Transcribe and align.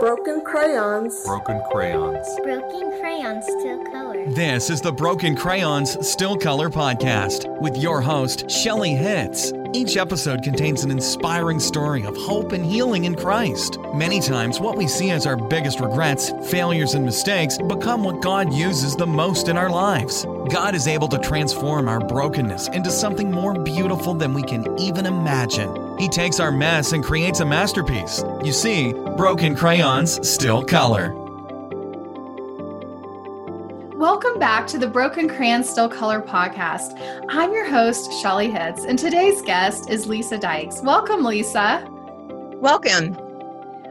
Broken 0.00 0.44
crayons. 0.44 1.24
Broken 1.24 1.60
crayons. 1.72 2.24
Broken 2.44 3.00
crayons 3.00 3.44
still 3.44 3.82
color. 3.86 4.30
This 4.30 4.70
is 4.70 4.80
the 4.80 4.92
Broken 4.92 5.34
Crayons 5.34 6.06
Still 6.08 6.36
Color 6.36 6.70
Podcast 6.70 7.48
with 7.60 7.76
your 7.76 8.00
host, 8.00 8.48
Shelly 8.48 8.90
Hitz. 8.90 9.52
Each 9.74 9.96
episode 9.96 10.44
contains 10.44 10.84
an 10.84 10.92
inspiring 10.92 11.58
story 11.58 12.04
of 12.04 12.16
hope 12.16 12.52
and 12.52 12.64
healing 12.64 13.06
in 13.06 13.16
Christ. 13.16 13.78
Many 13.92 14.20
times, 14.20 14.60
what 14.60 14.76
we 14.76 14.86
see 14.86 15.10
as 15.10 15.26
our 15.26 15.36
biggest 15.36 15.80
regrets, 15.80 16.32
failures, 16.48 16.94
and 16.94 17.04
mistakes 17.04 17.58
become 17.58 18.04
what 18.04 18.22
God 18.22 18.52
uses 18.52 18.94
the 18.94 19.06
most 19.06 19.48
in 19.48 19.56
our 19.56 19.68
lives. 19.68 20.24
God 20.48 20.76
is 20.76 20.86
able 20.86 21.08
to 21.08 21.18
transform 21.18 21.88
our 21.88 21.98
brokenness 21.98 22.68
into 22.68 22.92
something 22.92 23.32
more 23.32 23.60
beautiful 23.64 24.14
than 24.14 24.32
we 24.32 24.44
can 24.44 24.78
even 24.78 25.06
imagine. 25.06 25.87
He 25.98 26.08
takes 26.08 26.38
our 26.38 26.52
mess 26.52 26.92
and 26.92 27.02
creates 27.02 27.40
a 27.40 27.44
masterpiece. 27.44 28.22
You 28.44 28.52
see, 28.52 28.92
broken 28.92 29.56
crayons 29.56 30.28
still 30.28 30.62
color. 30.62 31.12
Welcome 33.96 34.38
back 34.38 34.68
to 34.68 34.78
the 34.78 34.86
Broken 34.86 35.28
Crayon 35.28 35.64
Still 35.64 35.88
Color 35.88 36.22
podcast. 36.22 37.24
I'm 37.28 37.52
your 37.52 37.68
host, 37.68 38.12
Shelly 38.22 38.48
Hitz, 38.48 38.84
and 38.84 38.96
today's 38.96 39.42
guest 39.42 39.90
is 39.90 40.06
Lisa 40.06 40.38
Dykes. 40.38 40.82
Welcome, 40.84 41.24
Lisa. 41.24 41.84
Welcome. 42.60 43.18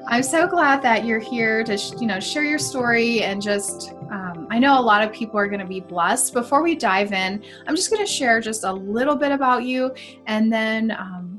I'm 0.08 0.24
so 0.24 0.48
glad 0.48 0.82
that 0.84 1.04
you're 1.04 1.20
here 1.20 1.66
to, 1.66 1.78
you 2.00 2.08
know, 2.08 2.22
share 2.22 2.46
your 2.46 2.60
story 2.60 3.22
and 3.24 3.42
just. 3.42 3.92
Um, 4.10 4.48
I 4.50 4.60
know 4.60 4.80
a 4.80 4.82
lot 4.82 5.04
of 5.04 5.12
people 5.12 5.38
are 5.38 5.48
going 5.48 5.60
to 5.60 5.66
be 5.66 5.82
blessed. 5.82 6.32
Before 6.32 6.64
we 6.64 6.74
dive 6.74 7.12
in, 7.12 7.44
I'm 7.68 7.76
just 7.76 7.92
going 7.92 8.02
to 8.02 8.10
share 8.10 8.40
just 8.40 8.64
a 8.64 8.72
little 8.72 9.18
bit 9.18 9.34
about 9.34 9.64
you, 9.64 9.94
and 10.26 10.50
then, 10.50 10.92
um, 10.92 11.37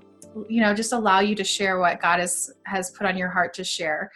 you 0.48 0.60
know, 0.60 0.74
just 0.74 0.92
allow 0.92 1.20
you 1.20 1.34
to 1.34 1.44
share 1.44 1.78
what 1.78 2.00
God 2.00 2.20
has 2.20 2.52
has 2.64 2.90
put 2.90 3.06
on 3.06 3.16
your 3.16 3.28
heart 3.28 3.54
to 3.54 3.64
share. 3.64 4.10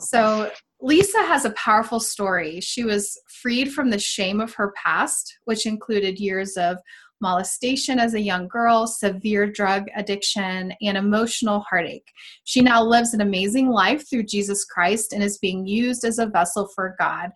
So, 0.00 0.50
Lisa 0.82 1.18
has 1.18 1.44
a 1.44 1.50
powerful 1.50 2.00
story. 2.00 2.60
She 2.60 2.84
was 2.84 3.18
freed 3.42 3.72
from 3.72 3.90
the 3.90 3.98
shame 3.98 4.40
of 4.40 4.54
her 4.54 4.72
past, 4.82 5.38
which 5.44 5.66
included 5.66 6.18
years 6.18 6.56
of 6.56 6.78
molestation 7.20 7.98
as 7.98 8.14
a 8.14 8.20
young 8.20 8.48
girl, 8.48 8.86
severe 8.86 9.46
drug 9.46 9.84
addiction, 9.94 10.72
and 10.80 10.96
emotional 10.96 11.60
heartache. 11.60 12.10
She 12.44 12.62
now 12.62 12.82
lives 12.82 13.12
an 13.12 13.20
amazing 13.20 13.68
life 13.68 14.08
through 14.08 14.24
Jesus 14.24 14.64
Christ 14.64 15.12
and 15.12 15.22
is 15.22 15.38
being 15.38 15.66
used 15.66 16.04
as 16.04 16.18
a 16.18 16.26
vessel 16.26 16.68
for 16.74 16.96
God. 16.98 17.30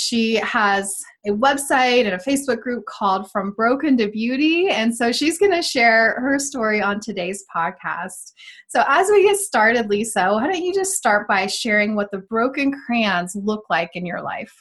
She 0.00 0.36
has 0.36 0.96
a 1.26 1.30
website 1.30 2.04
and 2.06 2.14
a 2.14 2.18
Facebook 2.18 2.60
group 2.60 2.84
called 2.86 3.28
From 3.32 3.50
Broken 3.50 3.96
to 3.96 4.08
Beauty. 4.08 4.68
And 4.68 4.96
so 4.96 5.10
she's 5.10 5.38
going 5.38 5.50
to 5.50 5.60
share 5.60 6.20
her 6.20 6.38
story 6.38 6.80
on 6.80 7.00
today's 7.00 7.44
podcast. 7.52 8.32
So, 8.68 8.84
as 8.86 9.08
we 9.10 9.24
get 9.24 9.38
started, 9.38 9.90
Lisa, 9.90 10.28
why 10.30 10.46
don't 10.46 10.62
you 10.62 10.72
just 10.72 10.92
start 10.92 11.26
by 11.26 11.48
sharing 11.48 11.96
what 11.96 12.12
the 12.12 12.18
broken 12.18 12.72
crayons 12.86 13.34
look 13.34 13.64
like 13.68 13.90
in 13.94 14.06
your 14.06 14.22
life? 14.22 14.52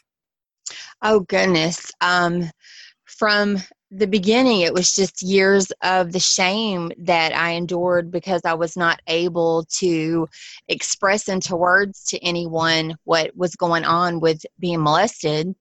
Oh, 1.04 1.20
goodness. 1.20 1.92
Um, 2.02 2.50
from 3.06 3.60
the 3.90 4.08
beginning, 4.08 4.62
it 4.62 4.74
was 4.74 4.94
just 4.94 5.22
years 5.22 5.72
of 5.82 6.12
the 6.12 6.20
shame 6.20 6.92
that 6.98 7.34
I 7.34 7.52
endured 7.52 8.12
because 8.12 8.42
I 8.44 8.54
was 8.54 8.76
not 8.76 9.02
able 9.08 9.66
to 9.78 10.28
express 10.68 11.30
into 11.30 11.56
words 11.56 12.04
to 12.06 12.24
anyone 12.24 12.98
what 13.06 13.36
was 13.36 13.56
going 13.56 13.86
on 13.86 14.20
with 14.20 14.46
being 14.60 14.84
molested. 14.84 15.56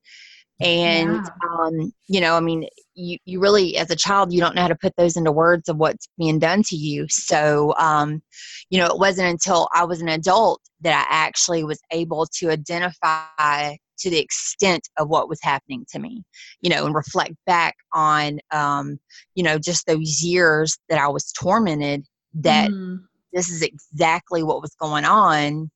And, 0.59 1.13
yeah. 1.13 1.29
um, 1.59 1.93
you 2.07 2.19
know, 2.19 2.35
I 2.35 2.39
mean, 2.39 2.67
you, 2.95 3.17
you 3.25 3.39
really, 3.39 3.77
as 3.77 3.91
a 3.91 3.95
child, 3.95 4.33
you 4.33 4.39
don't 4.41 4.55
know 4.55 4.63
how 4.63 4.67
to 4.67 4.75
put 4.75 4.95
those 4.97 5.15
into 5.15 5.31
words 5.31 5.69
of 5.69 5.77
what's 5.77 6.09
being 6.17 6.39
done 6.39 6.63
to 6.63 6.75
you. 6.75 7.07
So, 7.09 7.75
um, 7.77 8.21
you 8.69 8.79
know, 8.79 8.87
it 8.87 8.99
wasn't 8.99 9.29
until 9.29 9.69
I 9.73 9.85
was 9.85 10.01
an 10.01 10.09
adult 10.09 10.61
that 10.81 11.07
I 11.09 11.15
actually 11.15 11.63
was 11.63 11.79
able 11.91 12.25
to 12.39 12.49
identify 12.49 13.75
to 13.99 14.09
the 14.09 14.19
extent 14.19 14.87
of 14.97 15.09
what 15.09 15.29
was 15.29 15.39
happening 15.41 15.85
to 15.91 15.99
me, 15.99 16.23
you 16.61 16.69
know, 16.69 16.85
and 16.85 16.95
reflect 16.95 17.33
back 17.45 17.75
on, 17.93 18.39
um, 18.51 18.99
you 19.35 19.43
know, 19.43 19.57
just 19.57 19.85
those 19.87 20.21
years 20.21 20.77
that 20.89 20.99
I 20.99 21.07
was 21.07 21.31
tormented 21.31 22.05
that 22.35 22.69
mm. 22.69 22.99
this 23.33 23.49
is 23.49 23.61
exactly 23.61 24.43
what 24.43 24.61
was 24.61 24.75
going 24.79 25.05
on 25.05 25.69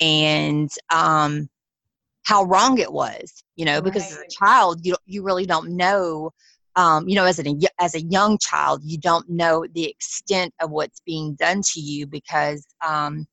and 0.00 0.70
um, 0.92 1.48
how 2.24 2.44
wrong 2.44 2.78
it 2.78 2.92
was, 2.92 3.44
you 3.56 3.64
know, 3.64 3.80
because 3.80 4.02
right. 4.02 4.12
as 4.12 4.18
a 4.18 4.44
child, 4.44 4.80
you, 4.84 4.96
you 5.06 5.22
really 5.22 5.46
don't 5.46 5.70
know. 5.76 6.30
Um, 6.76 7.08
you 7.08 7.14
know, 7.14 7.24
as 7.24 7.38
a 7.38 7.44
as 7.78 7.94
a 7.94 8.02
young 8.02 8.36
child, 8.38 8.80
you 8.82 8.98
don't 8.98 9.28
know 9.28 9.64
the 9.74 9.88
extent 9.88 10.52
of 10.60 10.70
what's 10.72 11.00
being 11.06 11.34
done 11.36 11.62
to 11.72 11.80
you 11.80 12.04
because 12.04 12.66
um, 12.84 13.26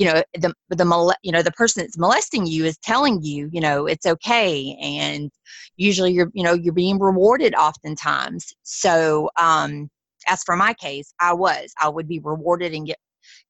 you 0.00 0.06
know 0.06 0.22
the 0.34 0.52
the 0.70 0.84
mole, 0.84 1.12
you 1.22 1.30
know 1.30 1.42
the 1.42 1.52
person 1.52 1.82
that's 1.82 1.98
molesting 1.98 2.46
you 2.46 2.64
is 2.64 2.78
telling 2.78 3.22
you 3.22 3.50
you 3.52 3.60
know 3.60 3.86
it's 3.86 4.06
okay 4.06 4.76
and 4.80 5.30
usually 5.76 6.12
you're 6.12 6.30
you 6.32 6.42
know 6.42 6.54
you're 6.54 6.72
being 6.72 6.98
rewarded 6.98 7.54
oftentimes. 7.54 8.52
So 8.62 9.30
um 9.38 9.90
as 10.28 10.42
for 10.44 10.56
my 10.56 10.74
case 10.74 11.12
i 11.20 11.32
was 11.32 11.72
i 11.80 11.88
would 11.88 12.08
be 12.08 12.20
rewarded 12.20 12.72
and 12.72 12.86
get 12.86 12.98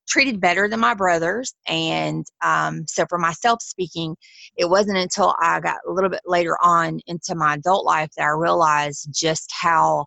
treated 0.08 0.40
better 0.40 0.68
than 0.68 0.80
my 0.80 0.94
brothers 0.94 1.54
and 1.68 2.26
um, 2.42 2.84
so 2.88 3.04
for 3.08 3.18
myself 3.18 3.62
speaking 3.62 4.16
it 4.56 4.68
wasn't 4.68 4.96
until 4.96 5.34
i 5.40 5.60
got 5.60 5.76
a 5.88 5.92
little 5.92 6.10
bit 6.10 6.20
later 6.26 6.56
on 6.62 6.98
into 7.06 7.34
my 7.34 7.54
adult 7.54 7.84
life 7.84 8.08
that 8.16 8.24
i 8.24 8.30
realized 8.30 9.08
just 9.12 9.50
how 9.52 10.04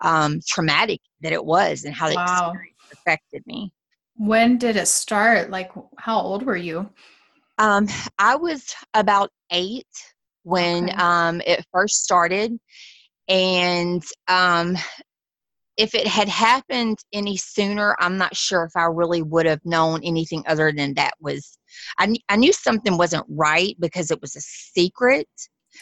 um, 0.00 0.40
traumatic 0.48 1.00
that 1.20 1.32
it 1.32 1.44
was 1.44 1.84
and 1.84 1.94
how 1.94 2.08
the 2.08 2.14
experience 2.14 2.76
affected 2.92 3.42
me 3.46 3.72
when 4.16 4.58
did 4.58 4.76
it 4.76 4.88
start? 4.88 5.50
Like, 5.50 5.70
how 5.98 6.20
old 6.20 6.44
were 6.44 6.56
you? 6.56 6.88
Um, 7.58 7.86
I 8.18 8.36
was 8.36 8.74
about 8.94 9.30
eight 9.50 9.86
when 10.42 10.84
okay. 10.84 10.96
um, 10.96 11.40
it 11.46 11.64
first 11.72 12.04
started. 12.04 12.58
And 13.28 14.02
um, 14.28 14.76
if 15.76 15.94
it 15.94 16.06
had 16.06 16.28
happened 16.28 16.98
any 17.12 17.36
sooner, 17.36 17.96
I'm 18.00 18.18
not 18.18 18.36
sure 18.36 18.64
if 18.64 18.76
I 18.76 18.84
really 18.84 19.22
would 19.22 19.46
have 19.46 19.64
known 19.64 20.00
anything 20.04 20.44
other 20.46 20.72
than 20.72 20.94
that 20.94 21.14
was. 21.20 21.58
I, 21.98 22.14
I 22.28 22.36
knew 22.36 22.52
something 22.52 22.98
wasn't 22.98 23.26
right 23.28 23.76
because 23.78 24.10
it 24.10 24.20
was 24.20 24.36
a 24.36 24.40
secret. 24.40 25.28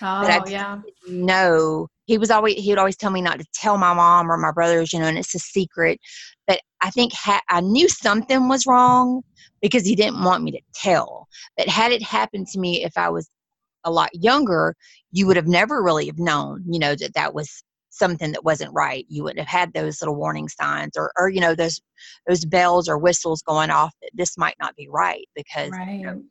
Oh, 0.03 0.21
but 0.23 0.31
I 0.31 0.39
oh, 0.39 0.49
yeah. 0.49 0.81
No, 1.09 1.89
he 2.07 2.19
was 2.19 2.31
always 2.31 2.57
he 2.57 2.71
would 2.71 2.79
always 2.79 2.97
tell 2.97 3.11
me 3.11 3.23
not 3.23 3.39
to 3.39 3.47
tell 3.55 3.79
my 3.79 3.95
mom 3.95 4.31
or 4.31 4.37
my 4.37 4.53
brothers, 4.53 4.93
you 4.93 4.99
know, 4.99 5.07
and 5.07 5.19
it's 5.19 5.35
a 5.35 5.39
secret. 5.39 5.99
But 6.47 6.61
I 6.81 6.91
think 6.91 7.13
ha- 7.13 7.43
I 7.49 7.61
knew 7.61 7.89
something 7.89 8.49
was 8.49 8.67
wrong 8.67 9.23
because 9.63 9.85
he 9.85 9.95
didn't 9.95 10.23
want 10.23 10.43
me 10.43 10.53
to 10.53 10.61
tell. 10.75 11.27
But 11.57 11.69
had 11.69 11.93
it 11.93 12.03
happened 12.03 12.49
to 12.49 12.59
me 12.59 12.85
if 12.85 12.97
I 12.97 13.09
was 13.11 13.29
a 13.85 13.91
lot 13.91 14.11
younger, 14.13 14.75
you 15.13 15.27
would 15.27 15.37
have 15.37 15.47
never 15.47 15.83
really 15.83 16.07
have 16.07 16.19
known, 16.19 16.65
you 16.69 16.79
know, 16.79 16.95
that 16.95 17.15
that 17.15 17.35
was 17.35 17.63
something 17.91 18.33
that 18.33 18.45
wasn't 18.45 18.73
right. 18.73 19.05
You 19.09 19.25
wouldn't 19.25 19.41
have 19.47 19.61
had 19.61 19.73
those 19.73 20.01
little 20.01 20.17
warning 20.17 20.49
signs 20.49 20.97
or, 20.97 21.13
or 21.19 21.29
you 21.29 21.41
know, 21.41 21.55
those 21.55 21.81
those 22.27 22.45
bells 22.45 22.89
or 22.89 22.99
whistles 22.99 23.43
going 23.43 23.71
off 23.71 23.95
that 24.03 24.11
this 24.15 24.39
might 24.39 24.57
not 24.61 24.75
be 24.77 24.89
right 24.89 25.29
because 25.35 25.71
right. 25.71 26.01
You 26.01 26.07
know, 26.07 26.23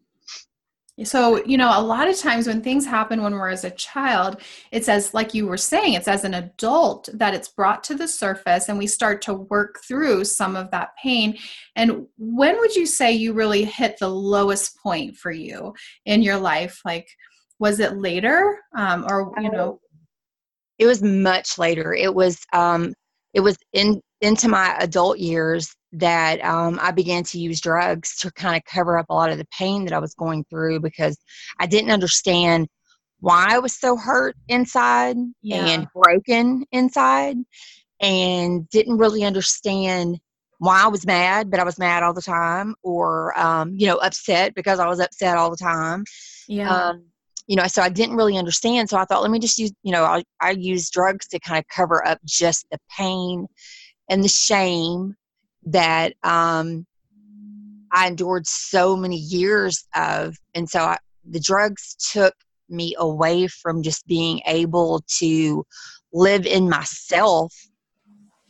so, 1.04 1.44
you 1.46 1.58
know, 1.58 1.72
a 1.78 1.82
lot 1.82 2.08
of 2.08 2.18
times 2.18 2.48
when 2.48 2.62
things 2.62 2.86
happen 2.86 3.22
when 3.22 3.34
we're 3.34 3.50
as 3.50 3.64
a 3.64 3.72
child, 3.72 4.42
it's 4.72 4.90
as, 4.90 5.14
like 5.14 5.34
you 5.34 5.48
were 5.48 5.58
saying, 5.58 5.94
it's 5.94 6.08
as 6.08 6.24
an 6.24 6.34
adult 6.34 7.10
that 7.14 7.34
it's 7.34 7.50
brought 7.50 7.84
to 7.86 7.96
the 7.96 8.08
surface 8.08 8.70
and 8.70 8.78
we 8.78 8.88
start 8.88 9.22
to 9.24 9.34
work 9.34 9.80
through 9.88 10.26
some 10.26 10.56
of 10.56 10.72
that 10.72 10.90
pain. 11.02 11.38
And 11.76 12.08
when 12.18 12.58
would 12.58 12.76
you 12.76 12.86
say 12.86 13.12
you 13.12 13.34
really 13.34 13.64
hit 13.64 13.98
the 14.00 14.10
lowest 14.10 14.78
point 14.82 15.16
for 15.16 15.32
you 15.32 15.74
in 16.06 16.22
your 16.22 16.38
life? 16.38 16.82
Like, 16.86 17.08
was 17.60 17.80
it 17.80 17.98
later 17.98 18.60
um, 18.76 19.06
or, 19.10 19.34
you 19.40 19.52
know? 19.52 19.80
It 20.78 20.86
was 20.86 21.04
much 21.04 21.58
later. 21.58 21.94
It 21.94 22.14
was, 22.14 22.40
um, 22.54 22.94
it 23.34 23.42
was 23.42 23.58
in 23.74 24.02
into 24.22 24.50
my 24.50 24.76
adult 24.80 25.18
years 25.18 25.74
that 25.92 26.44
um, 26.44 26.80
I 26.82 26.92
began 26.92 27.24
to 27.24 27.40
use 27.40 27.62
drugs 27.62 28.16
to 28.18 28.32
kind 28.32 28.56
of 28.56 28.64
cover 28.66 28.98
up 28.98 29.08
a 29.10 29.14
lot 29.14 29.32
of 29.32 29.38
the 29.38 29.48
pain 29.58 29.86
that 29.86 29.94
I 29.94 30.00
was 30.00 30.14
going 30.14 30.46
through 30.50 30.82
because 30.82 31.18
I 31.60 31.66
didn't 31.66 31.92
understand 31.92 32.68
why 33.20 33.48
I 33.50 33.60
was 33.60 33.76
so 33.76 33.98
hurt 33.98 34.36
inside 34.48 35.18
yeah. 35.42 35.66
and 35.66 35.88
broken 35.94 36.66
inside 36.72 37.38
and 38.00 38.70
didn't 38.70 38.98
really 38.98 39.24
understand 39.24 40.20
why 40.60 40.84
I 40.84 40.88
was 40.88 41.06
mad, 41.06 41.50
but 41.50 41.60
I 41.60 41.64
was 41.64 41.80
mad 41.80 42.04
all 42.04 42.14
the 42.14 42.22
time 42.22 42.76
or, 42.84 43.38
um, 43.40 43.74
you 43.78 43.88
know, 43.88 43.98
upset 43.98 44.54
because 44.56 44.80
I 44.80 44.88
was 44.88 45.00
upset 45.00 45.38
all 45.38 45.50
the 45.50 45.58
time. 45.58 46.04
Yeah. 46.48 46.70
Um, 46.70 47.06
you 47.48 47.56
know, 47.56 47.66
so 47.68 47.82
I 47.82 47.90
didn't 47.90 48.16
really 48.16 48.38
understand. 48.38 48.90
So 48.90 48.98
I 48.98 49.06
thought, 49.06 49.22
let 49.22 49.32
me 49.32 49.40
just 49.40 49.58
use, 49.58 49.72
you 49.84 49.92
know, 49.92 50.04
I, 50.04 50.24
I 50.40 50.52
use 50.52 50.90
drugs 50.90 51.28
to 51.30 51.40
kind 51.40 51.58
of 51.58 51.68
cover 51.68 52.06
up 52.08 52.20
just 52.24 52.68
the 52.72 52.78
pain 52.96 53.48
and 54.10 54.24
the 54.24 54.30
shame 54.30 55.16
that 55.72 56.14
um, 56.24 56.86
I 57.92 58.08
endured 58.08 58.48
so 58.48 58.96
many 58.96 59.18
years 59.18 59.88
of. 59.96 60.36
And 60.56 60.70
so 60.70 60.80
I, 60.80 60.98
the 61.30 61.40
drugs 61.40 61.96
took 62.12 62.34
me 62.70 62.96
away 62.98 63.48
from 63.48 63.82
just 63.82 64.06
being 64.08 64.42
able 64.46 65.04
to 65.20 65.66
live 66.14 66.46
in 66.46 66.70
myself 66.70 67.54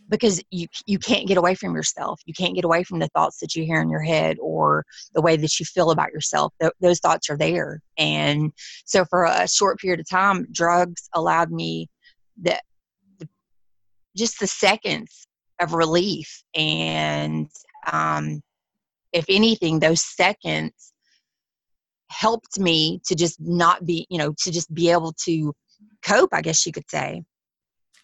because 0.10 0.42
you 0.50 0.68
you 0.86 0.98
can't 0.98 1.28
get 1.28 1.38
away 1.38 1.54
from 1.54 1.76
yourself 1.76 2.20
you 2.26 2.34
can't 2.34 2.56
get 2.56 2.66
away 2.66 2.84
from 2.84 3.00
the 3.00 3.08
thoughts 3.10 3.40
that 3.40 3.56
you 3.56 3.64
hear 3.64 3.82
in 3.82 3.90
your 3.90 4.02
head 4.02 4.38
or 4.42 4.84
the 5.14 5.22
way 5.22 5.38
that 5.38 5.60
you 5.60 5.66
feel 5.66 5.92
about 5.92 6.12
yourself 6.12 6.52
Th- 6.60 6.74
those 6.82 7.00
thoughts 7.00 7.30
are 7.30 7.38
there 7.38 7.82
and 7.98 8.52
so 8.86 9.06
for 9.06 9.26
a 9.26 9.48
short 9.48 9.78
period 9.80 10.00
of 10.00 10.10
time 10.10 10.48
drugs 10.52 11.10
allowed 11.14 11.52
me 11.52 11.88
the 12.42 12.60
just 14.18 14.40
the 14.40 14.48
seconds 14.48 15.28
of 15.60 15.74
relief 15.74 16.44
and 16.56 17.48
um, 17.92 18.42
if 19.14 19.26
anything 19.30 19.80
those 19.80 20.04
seconds 20.04 20.94
helped 22.10 22.60
me 22.60 23.02
to 23.06 23.16
just 23.16 23.40
not 23.40 23.86
be 23.86 24.06
you 24.10 24.18
know 24.18 24.34
to 24.38 24.52
just 24.52 24.74
be 24.74 24.90
able 24.90 25.14
to 25.14 25.54
cope 26.04 26.30
i 26.34 26.42
guess 26.42 26.66
you 26.66 26.72
could 26.72 26.90
say 26.90 27.24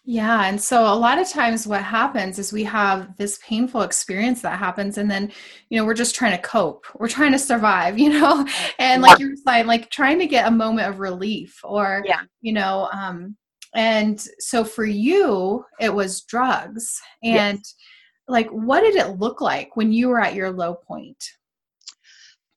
yeah. 0.08 0.44
And 0.44 0.60
so 0.60 0.82
a 0.82 0.94
lot 0.94 1.18
of 1.18 1.28
times 1.28 1.66
what 1.66 1.82
happens 1.82 2.38
is 2.38 2.52
we 2.52 2.62
have 2.62 3.16
this 3.16 3.40
painful 3.42 3.82
experience 3.82 4.40
that 4.42 4.56
happens 4.56 4.98
and 4.98 5.10
then, 5.10 5.32
you 5.68 5.76
know, 5.76 5.84
we're 5.84 5.94
just 5.94 6.14
trying 6.14 6.30
to 6.30 6.42
cope. 6.42 6.86
We're 6.94 7.08
trying 7.08 7.32
to 7.32 7.40
survive, 7.40 7.98
you 7.98 8.10
know, 8.10 8.46
and 8.78 9.02
like 9.02 9.18
you 9.18 9.30
were 9.30 9.36
saying, 9.44 9.66
like 9.66 9.90
trying 9.90 10.20
to 10.20 10.26
get 10.26 10.46
a 10.46 10.50
moment 10.50 10.88
of 10.88 11.00
relief 11.00 11.60
or, 11.64 12.04
yeah. 12.06 12.20
you 12.40 12.52
know, 12.52 12.88
um, 12.92 13.36
and 13.74 14.20
so 14.38 14.64
for 14.64 14.84
you, 14.84 15.64
it 15.80 15.92
was 15.92 16.22
drugs. 16.22 17.00
And 17.22 17.58
yes. 17.58 17.74
like, 18.28 18.48
what 18.50 18.80
did 18.80 18.96
it 18.96 19.18
look 19.18 19.40
like 19.40 19.76
when 19.76 19.92
you 19.92 20.08
were 20.08 20.20
at 20.20 20.34
your 20.34 20.50
low 20.50 20.74
point? 20.74 21.22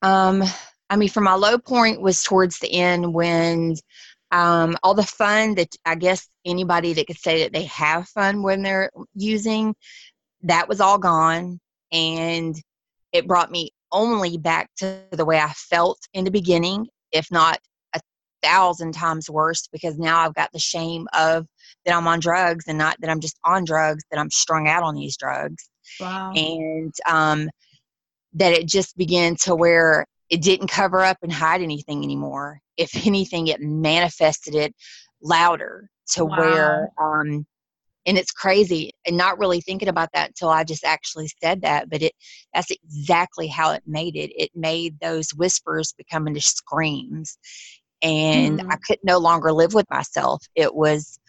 Um, 0.01 0.44
I 0.89 0.95
mean, 0.95 1.09
for 1.09 1.21
my 1.21 1.33
low 1.33 1.57
point 1.57 2.01
was 2.01 2.23
towards 2.23 2.59
the 2.59 2.71
end 2.71 3.13
when 3.13 3.75
um, 4.31 4.77
all 4.83 4.94
the 4.94 5.03
fun 5.03 5.56
that 5.56 5.75
I 5.85 5.95
guess 5.95 6.27
anybody 6.45 6.94
that 6.94 7.07
could 7.07 7.19
say 7.19 7.44
that 7.44 7.53
they 7.53 7.65
have 7.65 8.07
fun 8.09 8.41
when 8.41 8.62
they're 8.62 8.89
using, 9.15 9.75
that 10.44 10.67
was 10.67 10.79
all 10.79 10.97
gone. 10.97 11.59
And 11.91 12.55
it 13.12 13.27
brought 13.27 13.51
me 13.51 13.71
only 13.91 14.38
back 14.38 14.69
to 14.77 15.01
the 15.12 15.25
way 15.25 15.39
I 15.39 15.50
felt 15.50 16.00
in 16.13 16.23
the 16.23 16.31
beginning, 16.31 16.88
if 17.12 17.31
not 17.31 17.59
thousand 18.41 18.94
times 18.94 19.30
worse, 19.30 19.68
because 19.71 19.97
now 19.97 20.19
I've 20.19 20.33
got 20.33 20.51
the 20.51 20.59
shame 20.59 21.07
of 21.13 21.45
that 21.86 21.95
I'm 21.95 22.07
on 22.07 22.19
drugs 22.19 22.65
and 22.68 22.77
not 22.77 22.97
that 23.00 23.09
I'm 23.09 23.19
just 23.19 23.39
on 23.44 23.63
drugs, 23.63 24.03
that 24.12 24.19
I'm 24.19 24.31
strung 24.31 24.68
out 24.68 24.83
on 24.83 24.95
these 24.95 25.18
drugs. 25.18 25.69
Wow. 26.00 26.33
And 26.33 26.94
um, 27.07 27.50
that 28.33 28.53
it 28.53 28.68
just 28.68 28.97
began 28.97 29.36
to 29.38 29.56
where 29.56 30.06
it 30.30 30.41
didn't 30.41 30.68
cover 30.68 31.01
up 31.01 31.18
and 31.24 31.31
hide 31.31 31.62
anything 31.62 32.03
anymore. 32.03 32.59
If 32.77 33.06
anything, 33.07 33.47
it 33.47 33.62
manifested 33.62 34.56
it 34.56 34.75
louder 35.21 35.89
to 36.12 36.25
wow. 36.25 36.38
where, 36.38 36.89
um, 37.01 37.45
and 38.06 38.18
it's 38.18 38.31
crazy 38.31 38.91
and 39.06 39.18
not 39.18 39.38
really 39.38 39.62
thinking 39.62 39.89
about 39.89 40.09
that 40.13 40.30
until 40.30 40.50
I 40.50 40.63
just 40.63 40.83
actually 40.83 41.30
said 41.44 41.62
that, 41.62 41.89
but 41.89 42.01
it, 42.01 42.13
that's 42.53 42.71
exactly 42.71 43.47
how 43.47 43.71
it 43.71 43.83
made 43.86 44.15
it. 44.15 44.31
It 44.36 44.51
made 44.56 45.00
those 45.00 45.31
whispers 45.31 45.94
become 45.97 46.27
into 46.27 46.41
screams 46.41 47.38
and 48.01 48.60
mm. 48.60 48.72
I 48.72 48.78
could 48.78 49.00
no 49.04 49.18
longer 49.18 49.51
live 49.51 49.74
with 49.74 49.90
myself. 49.90 50.44
It 50.56 50.74
was 50.74 51.19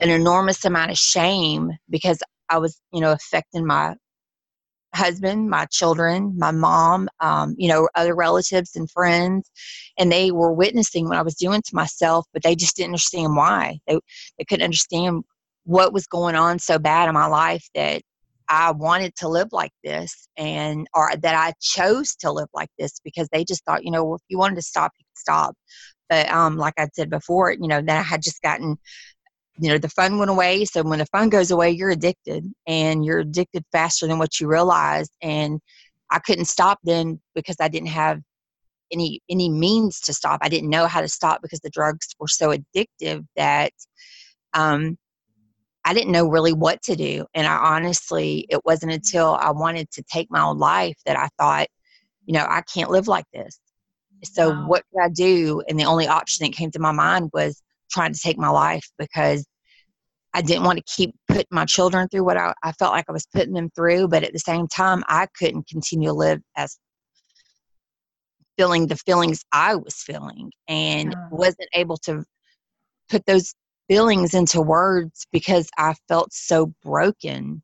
an 0.00 0.10
enormous 0.10 0.64
amount 0.64 0.90
of 0.90 0.98
shame 0.98 1.72
because 1.88 2.22
I 2.48 2.58
was, 2.58 2.80
you 2.92 3.00
know, 3.00 3.12
affecting 3.12 3.66
my 3.66 3.94
husband, 4.94 5.48
my 5.50 5.66
children, 5.66 6.34
my 6.38 6.50
mom, 6.50 7.08
um, 7.20 7.54
you 7.58 7.68
know, 7.68 7.88
other 7.94 8.14
relatives 8.14 8.76
and 8.76 8.90
friends, 8.90 9.50
and 9.98 10.10
they 10.10 10.30
were 10.30 10.52
witnessing 10.52 11.08
what 11.08 11.18
I 11.18 11.22
was 11.22 11.34
doing 11.34 11.62
to 11.62 11.74
myself, 11.74 12.26
but 12.32 12.42
they 12.42 12.56
just 12.56 12.76
didn't 12.76 12.90
understand 12.90 13.36
why. 13.36 13.78
They 13.86 13.98
they 14.38 14.44
couldn't 14.44 14.64
understand 14.64 15.24
what 15.64 15.92
was 15.92 16.06
going 16.06 16.34
on 16.34 16.58
so 16.58 16.78
bad 16.78 17.08
in 17.08 17.14
my 17.14 17.26
life 17.26 17.68
that 17.74 18.02
I 18.48 18.72
wanted 18.72 19.14
to 19.16 19.28
live 19.28 19.48
like 19.52 19.72
this 19.84 20.28
and 20.36 20.86
or 20.94 21.10
that 21.16 21.34
I 21.34 21.52
chose 21.60 22.14
to 22.16 22.30
live 22.32 22.48
like 22.54 22.70
this 22.78 23.00
because 23.04 23.28
they 23.32 23.44
just 23.44 23.64
thought, 23.64 23.84
you 23.84 23.90
know, 23.90 24.14
if 24.14 24.22
you 24.28 24.38
wanted 24.38 24.56
to 24.56 24.62
stop, 24.62 24.92
you 24.98 25.04
could 25.04 25.18
stop. 25.18 25.54
But 26.08 26.30
um, 26.30 26.56
like 26.56 26.74
I 26.78 26.88
said 26.94 27.10
before, 27.10 27.52
you 27.52 27.66
know, 27.66 27.82
that 27.82 27.98
I 27.98 28.02
had 28.02 28.22
just 28.22 28.42
gotten 28.42 28.78
you 29.58 29.70
know 29.70 29.78
the 29.78 29.88
fun 29.88 30.18
went 30.18 30.30
away. 30.30 30.66
So 30.66 30.82
when 30.82 30.98
the 30.98 31.06
fun 31.06 31.30
goes 31.30 31.50
away 31.50 31.70
you're 31.70 31.90
addicted 31.90 32.44
and 32.66 33.04
you're 33.04 33.20
addicted 33.20 33.64
faster 33.72 34.06
than 34.06 34.18
what 34.18 34.38
you 34.38 34.48
realize 34.48 35.08
and 35.22 35.60
i 36.10 36.18
couldn't 36.18 36.44
stop 36.44 36.78
then 36.84 37.20
because 37.34 37.56
i 37.58 37.68
didn't 37.68 37.88
have 37.88 38.20
any 38.92 39.20
any 39.28 39.48
means 39.48 40.00
to 40.00 40.14
stop. 40.14 40.40
I 40.42 40.48
didn't 40.48 40.70
know 40.70 40.86
how 40.86 41.00
to 41.00 41.08
stop 41.08 41.42
because 41.42 41.60
the 41.60 41.70
drugs 41.70 42.08
were 42.18 42.28
so 42.28 42.56
addictive 42.56 43.26
that 43.36 43.72
um 44.54 44.96
i 45.86 45.94
didn't 45.94 46.12
know 46.12 46.28
really 46.28 46.52
what 46.52 46.82
to 46.82 46.94
do 46.94 47.24
and 47.34 47.46
i 47.46 47.56
honestly 47.56 48.46
it 48.50 48.60
wasn't 48.64 48.92
until 48.92 49.36
i 49.40 49.50
wanted 49.50 49.90
to 49.90 50.02
take 50.02 50.30
my 50.30 50.42
own 50.42 50.58
life 50.58 50.96
that 51.06 51.16
i 51.16 51.28
thought 51.38 51.66
you 52.26 52.34
know 52.34 52.46
i 52.48 52.60
can't 52.62 52.90
live 52.90 53.08
like 53.08 53.26
this 53.32 53.58
so 54.24 54.50
wow. 54.50 54.66
what 54.68 54.82
could 54.92 55.02
i 55.02 55.08
do 55.08 55.62
and 55.68 55.80
the 55.80 55.84
only 55.84 56.06
option 56.06 56.44
that 56.44 56.52
came 56.52 56.70
to 56.70 56.78
my 56.78 56.92
mind 56.92 57.30
was 57.32 57.62
trying 57.90 58.12
to 58.12 58.20
take 58.20 58.38
my 58.38 58.48
life 58.48 58.88
because 58.98 59.46
I 60.34 60.42
didn't 60.42 60.64
want 60.64 60.76
to 60.76 60.84
keep 60.94 61.14
putting 61.28 61.46
my 61.50 61.64
children 61.64 62.08
through 62.08 62.24
what 62.24 62.36
I, 62.36 62.52
I, 62.62 62.72
felt 62.72 62.92
like 62.92 63.06
I 63.08 63.12
was 63.12 63.26
putting 63.32 63.54
them 63.54 63.70
through, 63.74 64.08
but 64.08 64.22
at 64.22 64.34
the 64.34 64.38
same 64.38 64.68
time, 64.68 65.02
I 65.08 65.28
couldn't 65.38 65.66
continue 65.66 66.10
to 66.10 66.12
live 66.12 66.42
as 66.56 66.76
feeling 68.58 68.86
the 68.86 68.96
feelings 68.96 69.44
I 69.52 69.76
was 69.76 69.94
feeling 69.94 70.50
and 70.68 71.12
yeah. 71.12 71.28
wasn't 71.30 71.68
able 71.72 71.96
to 71.98 72.24
put 73.08 73.24
those 73.26 73.54
feelings 73.88 74.34
into 74.34 74.60
words 74.60 75.26
because 75.32 75.68
I 75.78 75.94
felt 76.08 76.32
so 76.32 76.72
broken. 76.82 77.62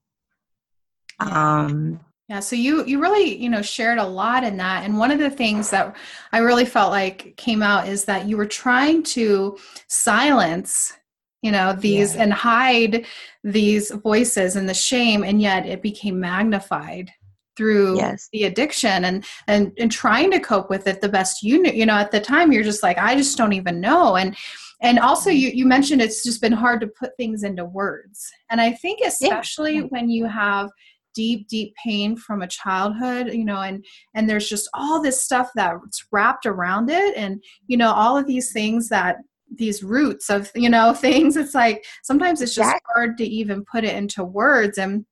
Yeah. 1.20 1.60
Um, 1.60 2.00
yeah, 2.28 2.40
so 2.40 2.56
you 2.56 2.84
you 2.86 3.00
really, 3.00 3.36
you 3.36 3.50
know, 3.50 3.60
shared 3.60 3.98
a 3.98 4.06
lot 4.06 4.42
in 4.42 4.56
that. 4.56 4.84
And 4.84 4.96
one 4.96 5.10
of 5.10 5.18
the 5.18 5.28
things 5.28 5.70
that 5.70 5.94
I 6.32 6.38
really 6.38 6.64
felt 6.64 6.90
like 6.90 7.36
came 7.36 7.62
out 7.62 7.88
is 7.88 8.06
that 8.06 8.26
you 8.26 8.36
were 8.36 8.46
trying 8.46 9.02
to 9.04 9.58
silence 9.88 10.94
you 11.42 11.50
know 11.50 11.74
these 11.74 12.14
yeah. 12.14 12.22
and 12.22 12.32
hide 12.32 13.04
these 13.44 13.90
voices 13.90 14.56
and 14.56 14.68
the 14.68 14.74
shame 14.74 15.24
and 15.24 15.42
yet 15.42 15.66
it 15.66 15.82
became 15.82 16.18
magnified 16.18 17.10
through 17.56 17.96
yes. 17.96 18.28
the 18.32 18.44
addiction 18.44 19.04
and 19.04 19.24
and 19.46 19.72
and 19.78 19.92
trying 19.92 20.30
to 20.30 20.40
cope 20.40 20.70
with 20.70 20.86
it 20.86 21.00
the 21.00 21.08
best 21.08 21.42
you 21.42 21.60
knew 21.60 21.72
you 21.72 21.84
know 21.84 21.94
at 21.94 22.10
the 22.10 22.20
time 22.20 22.52
you're 22.52 22.62
just 22.62 22.82
like 22.82 22.96
i 22.96 23.14
just 23.14 23.36
don't 23.36 23.52
even 23.52 23.80
know 23.80 24.16
and 24.16 24.36
and 24.82 24.98
also 24.98 25.30
you 25.30 25.48
you 25.48 25.64
mentioned 25.64 26.02
it's 26.02 26.22
just 26.22 26.40
been 26.40 26.52
hard 26.52 26.80
to 26.80 26.86
put 26.86 27.16
things 27.16 27.44
into 27.44 27.64
words 27.64 28.30
and 28.50 28.60
i 28.60 28.70
think 28.70 29.00
especially 29.04 29.76
yeah. 29.76 29.82
when 29.88 30.10
you 30.10 30.26
have 30.26 30.68
deep 31.14 31.48
deep 31.48 31.74
pain 31.82 32.16
from 32.16 32.42
a 32.42 32.48
childhood 32.48 33.32
you 33.32 33.44
know 33.44 33.60
and 33.60 33.84
and 34.14 34.28
there's 34.28 34.48
just 34.48 34.68
all 34.74 35.00
this 35.00 35.22
stuff 35.22 35.50
that's 35.54 36.06
wrapped 36.10 36.46
around 36.46 36.90
it 36.90 37.16
and 37.16 37.42
you 37.66 37.76
know 37.76 37.92
all 37.92 38.16
of 38.16 38.26
these 38.26 38.52
things 38.52 38.88
that 38.88 39.16
these 39.56 39.82
roots 39.82 40.30
of 40.30 40.50
you 40.54 40.68
know 40.68 40.92
things 40.94 41.36
it's 41.36 41.54
like 41.54 41.84
sometimes 42.02 42.40
it's 42.40 42.54
just 42.54 42.68
exactly. 42.68 42.92
hard 42.94 43.18
to 43.18 43.24
even 43.24 43.64
put 43.64 43.84
it 43.84 43.94
into 43.94 44.24
words 44.24 44.78
and 44.78 45.04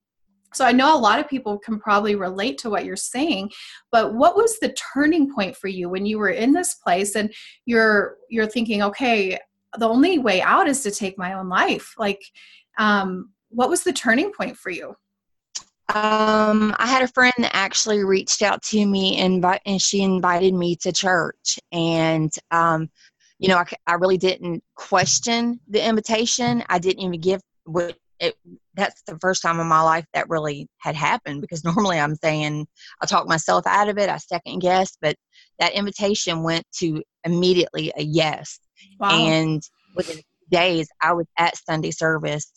so 0.55 0.65
i 0.65 0.73
know 0.73 0.97
a 0.97 0.99
lot 0.99 1.21
of 1.21 1.29
people 1.29 1.59
can 1.59 1.79
probably 1.79 2.17
relate 2.17 2.57
to 2.57 2.71
what 2.71 2.85
you're 2.85 2.97
saying 2.97 3.51
but 3.93 4.15
what 4.15 4.37
was 4.37 4.59
the 4.59 4.75
turning 4.95 5.33
point 5.33 5.55
for 5.55 5.69
you 5.69 5.89
when 5.91 6.07
you 6.07 6.19
were 6.19 6.31
in 6.31 6.53
this 6.53 6.75
place 6.75 7.15
and 7.15 7.33
you're 7.67 8.17
you're 8.31 8.47
thinking 8.47 8.83
okay 8.83 9.39
the 9.79 9.89
only 9.89 10.19
way 10.19 10.41
out 10.43 10.69
is 10.69 10.83
to 10.83 10.91
take 10.91 11.17
my 11.19 11.35
own 11.35 11.49
life 11.49 11.95
like 11.99 12.21
um 12.79 13.31
what 13.51 13.69
was 13.69 13.83
the 13.83 13.93
turning 13.93 14.33
point 14.33 14.57
for 14.57 14.71
you 14.71 14.95
um, 15.95 16.73
I 16.79 16.87
had 16.87 17.03
a 17.03 17.09
friend 17.09 17.33
that 17.39 17.51
actually 17.53 18.05
reached 18.05 18.43
out 18.43 18.63
to 18.65 18.87
me 18.87 19.17
and, 19.17 19.45
and 19.67 19.83
she 19.83 20.03
invited 20.03 20.55
me 20.55 20.77
to 20.83 20.93
church. 20.93 21.59
And, 21.73 22.33
um, 22.53 22.89
you 23.41 23.49
know, 23.49 23.57
I, 23.57 23.65
I 23.89 23.95
really 23.95 24.19
didn't 24.19 24.63
question 24.77 25.59
the 25.67 25.85
invitation. 25.85 26.63
I 26.69 26.79
didn't 26.79 27.01
even 27.01 27.21
give 27.21 27.41
what 27.65 27.97
it, 28.21 28.37
that's 28.75 29.03
the 29.03 29.19
first 29.19 29.43
time 29.43 29.59
in 29.59 29.67
my 29.67 29.81
life 29.81 30.05
that 30.15 30.29
really 30.29 30.69
had 30.79 30.95
happened 30.95 31.41
because 31.41 31.65
normally 31.65 31.99
I'm 31.99 32.15
saying 32.15 32.69
I 33.03 33.07
talk 33.07 33.27
myself 33.27 33.67
out 33.67 33.89
of 33.89 33.99
it, 33.99 34.09
I 34.09 34.19
second 34.19 34.61
guess, 34.61 34.97
but 35.01 35.17
that 35.59 35.73
invitation 35.73 36.45
went 36.45 36.65
to 36.79 37.03
immediately 37.25 37.93
a 37.97 38.03
yes. 38.03 38.61
Wow. 38.99 39.27
And 39.27 39.63
within 39.95 40.23
days, 40.51 40.89
I 41.01 41.13
was 41.13 41.27
at 41.39 41.57
Sunday 41.57 41.91
service. 41.91 42.51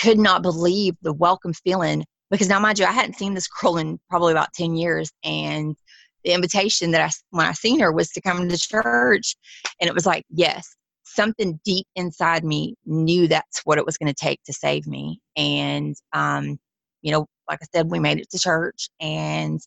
Could 0.00 0.18
not 0.18 0.42
believe 0.42 0.96
the 1.02 1.12
welcome 1.12 1.52
feeling 1.52 2.04
because 2.32 2.48
now 2.48 2.58
mind 2.58 2.78
you 2.78 2.86
i 2.86 2.90
hadn't 2.90 3.14
seen 3.14 3.34
this 3.34 3.46
girl 3.46 3.76
in 3.76 4.00
probably 4.10 4.32
about 4.32 4.52
10 4.54 4.74
years. 4.74 5.12
And 5.22 5.76
the 6.24 6.32
invitation 6.32 6.90
that 6.92 7.00
i 7.00 7.10
when 7.30 7.46
i 7.46 7.52
seen 7.52 7.78
her 7.78 7.92
was 7.92 8.10
to 8.10 8.20
come 8.20 8.48
to 8.48 8.58
church. 8.58 9.36
And 9.80 9.88
it 9.88 9.94
was 9.94 10.06
like 10.06 10.24
yes 10.30 10.74
something 11.04 11.60
deep 11.64 11.86
inside 11.94 12.42
me 12.42 12.74
knew 12.86 13.28
that's 13.28 13.60
what 13.64 13.76
it 13.76 13.84
was 13.84 13.98
going 13.98 14.12
to 14.12 14.24
take 14.24 14.42
to 14.44 14.52
save 14.52 14.86
me. 14.86 15.20
And 15.36 15.94
um 16.12 16.58
you 17.02 17.12
know 17.12 17.26
like 17.48 17.60
i 17.62 17.66
said 17.74 17.90
we 17.90 18.00
made 18.00 18.18
it 18.18 18.30
to 18.30 18.38
church. 18.38 18.88
And 19.00 19.60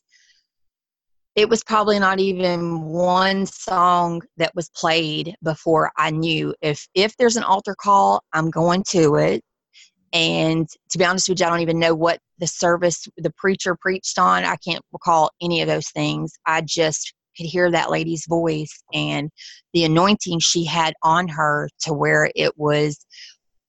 it 1.36 1.48
was 1.50 1.62
probably 1.62 1.98
not 1.98 2.18
even 2.18 2.82
one 2.82 3.46
song 3.46 4.22
that 4.38 4.54
was 4.54 4.70
played 4.70 5.36
before 5.42 5.92
i 5.96 6.10
knew 6.10 6.54
if 6.62 6.88
if 6.94 7.16
there's 7.16 7.36
an 7.36 7.44
altar 7.44 7.76
call 7.78 8.22
i'm 8.32 8.50
going 8.50 8.82
to 8.88 9.16
it 9.16 9.42
And 10.12 10.68
to 10.90 10.98
be 10.98 11.04
honest 11.04 11.28
with 11.28 11.40
you, 11.40 11.46
I 11.46 11.50
don't 11.50 11.60
even 11.60 11.78
know 11.78 11.94
what 11.94 12.20
the 12.38 12.46
service 12.46 13.06
the 13.18 13.32
preacher 13.36 13.76
preached 13.78 14.18
on. 14.18 14.44
I 14.44 14.56
can't 14.56 14.84
recall 14.92 15.30
any 15.42 15.60
of 15.62 15.68
those 15.68 15.90
things. 15.90 16.32
I 16.46 16.62
just 16.62 17.12
could 17.36 17.46
hear 17.46 17.70
that 17.70 17.90
lady's 17.90 18.26
voice 18.26 18.82
and 18.94 19.30
the 19.74 19.84
anointing 19.84 20.40
she 20.40 20.64
had 20.64 20.94
on 21.02 21.28
her 21.28 21.68
to 21.80 21.92
where 21.92 22.30
it 22.34 22.52
was 22.56 23.04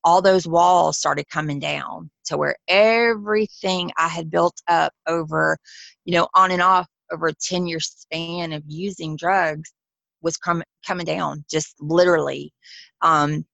all 0.06 0.22
those 0.22 0.48
walls 0.48 0.98
started 0.98 1.28
coming 1.30 1.60
down 1.60 2.10
to 2.26 2.38
where 2.38 2.56
everything 2.70 3.92
I 3.98 4.08
had 4.08 4.32
built 4.32 4.62
up 4.70 4.94
over, 5.08 5.58
you 6.06 6.14
know, 6.14 6.30
on 6.34 6.52
and 6.52 6.62
off 6.62 6.88
over 7.12 7.28
a 7.28 7.34
10 7.34 7.68
year 7.68 7.80
span 7.80 8.54
of 8.54 8.64
using 8.68 9.16
drugs 9.16 9.74
was 10.22 10.38
com- 10.38 10.64
coming 10.86 11.06
down, 11.06 11.46
just 11.50 11.76
literally 11.80 12.54
um, 13.02 13.46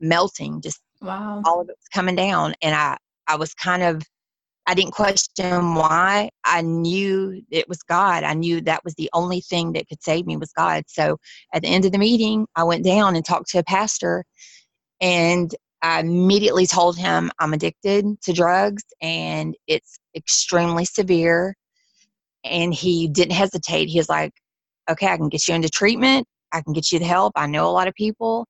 melting, 0.00 0.60
just 0.60 0.80
Wow. 1.00 1.42
all 1.44 1.60
of 1.60 1.68
it 1.68 1.76
was 1.78 1.88
coming 1.94 2.16
down. 2.16 2.54
And 2.60 2.74
I, 2.74 2.96
I 3.28 3.36
was 3.36 3.54
kind 3.54 3.82
of, 3.84 4.02
I 4.66 4.74
didn't 4.74 4.92
question 4.92 5.74
why. 5.76 6.28
I 6.44 6.60
knew 6.62 7.40
it 7.50 7.68
was 7.68 7.82
God. 7.84 8.24
I 8.24 8.34
knew 8.34 8.60
that 8.62 8.84
was 8.84 8.94
the 8.94 9.08
only 9.12 9.40
thing 9.40 9.72
that 9.72 9.88
could 9.88 10.02
save 10.02 10.26
me 10.26 10.36
was 10.36 10.52
God. 10.52 10.82
So 10.88 11.18
at 11.54 11.62
the 11.62 11.68
end 11.68 11.84
of 11.84 11.92
the 11.92 11.98
meeting, 11.98 12.46
I 12.56 12.64
went 12.64 12.84
down 12.84 13.16
and 13.16 13.24
talked 13.24 13.48
to 13.50 13.58
a 13.58 13.64
pastor 13.64 14.24
and 15.00 15.54
I 15.82 16.00
immediately 16.00 16.66
told 16.66 16.98
him 16.98 17.30
I'm 17.38 17.52
addicted 17.52 18.20
to 18.22 18.32
drugs 18.32 18.82
and 19.00 19.56
it's 19.66 19.98
extremely 20.16 20.84
severe. 20.84 21.54
And 22.44 22.72
he 22.72 23.08
didn't 23.08 23.32
hesitate. 23.34 23.88
He 23.88 23.98
was 23.98 24.08
like, 24.08 24.32
okay, 24.90 25.08
I 25.08 25.16
can 25.16 25.28
get 25.28 25.46
you 25.48 25.54
into 25.54 25.68
treatment. 25.68 26.26
I 26.52 26.62
can 26.62 26.72
get 26.72 26.90
you 26.92 26.98
the 26.98 27.04
help. 27.04 27.32
I 27.36 27.46
know 27.46 27.68
a 27.68 27.70
lot 27.72 27.88
of 27.88 27.94
people. 27.94 28.46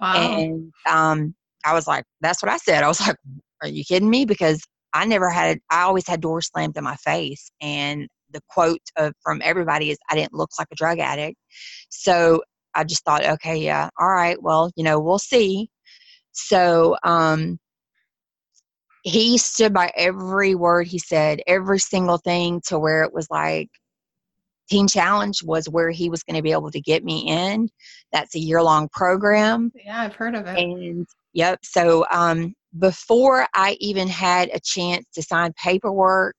Wow. 0.00 0.14
And 0.14 0.72
um, 0.88 1.34
I 1.64 1.74
was 1.74 1.86
like, 1.86 2.04
that's 2.20 2.42
what 2.42 2.50
I 2.50 2.56
said. 2.56 2.82
I 2.82 2.88
was 2.88 3.00
like, 3.00 3.16
are 3.62 3.68
you 3.68 3.84
kidding 3.84 4.08
me? 4.10 4.24
Because 4.24 4.62
I 4.92 5.04
never 5.04 5.28
had, 5.28 5.58
I 5.70 5.82
always 5.82 6.06
had 6.06 6.20
doors 6.20 6.48
slammed 6.52 6.76
in 6.76 6.84
my 6.84 6.96
face. 6.96 7.50
And 7.60 8.08
the 8.30 8.40
quote 8.48 8.80
of, 8.96 9.12
from 9.22 9.40
everybody 9.44 9.90
is, 9.90 9.98
I 10.10 10.14
didn't 10.14 10.34
look 10.34 10.50
like 10.58 10.68
a 10.72 10.76
drug 10.76 10.98
addict. 10.98 11.36
So 11.90 12.42
I 12.74 12.84
just 12.84 13.04
thought, 13.04 13.24
okay, 13.24 13.56
yeah, 13.56 13.90
all 13.98 14.10
right, 14.10 14.40
well, 14.42 14.70
you 14.76 14.84
know, 14.84 14.98
we'll 14.98 15.18
see. 15.18 15.68
So 16.32 16.96
um, 17.04 17.58
he 19.04 19.36
stood 19.36 19.72
by 19.74 19.92
every 19.94 20.54
word 20.54 20.86
he 20.86 20.98
said, 20.98 21.40
every 21.46 21.78
single 21.78 22.18
thing 22.18 22.60
to 22.66 22.78
where 22.78 23.02
it 23.02 23.12
was 23.12 23.28
like, 23.30 23.68
Teen 24.70 24.88
Challenge 24.88 25.42
was 25.44 25.68
where 25.68 25.90
he 25.90 26.08
was 26.08 26.22
going 26.22 26.36
to 26.36 26.42
be 26.42 26.52
able 26.52 26.70
to 26.70 26.80
get 26.80 27.04
me 27.04 27.26
in. 27.28 27.68
That's 28.12 28.34
a 28.34 28.38
year 28.38 28.62
long 28.62 28.88
program. 28.88 29.70
yeah, 29.74 30.00
I've 30.00 30.14
heard 30.14 30.34
of 30.34 30.46
it. 30.46 30.58
And 30.58 31.06
yep. 31.34 31.58
So 31.62 32.06
um, 32.10 32.54
before 32.78 33.46
I 33.54 33.76
even 33.80 34.08
had 34.08 34.48
a 34.54 34.60
chance 34.60 35.04
to 35.14 35.22
sign 35.22 35.52
paperwork, 35.52 36.34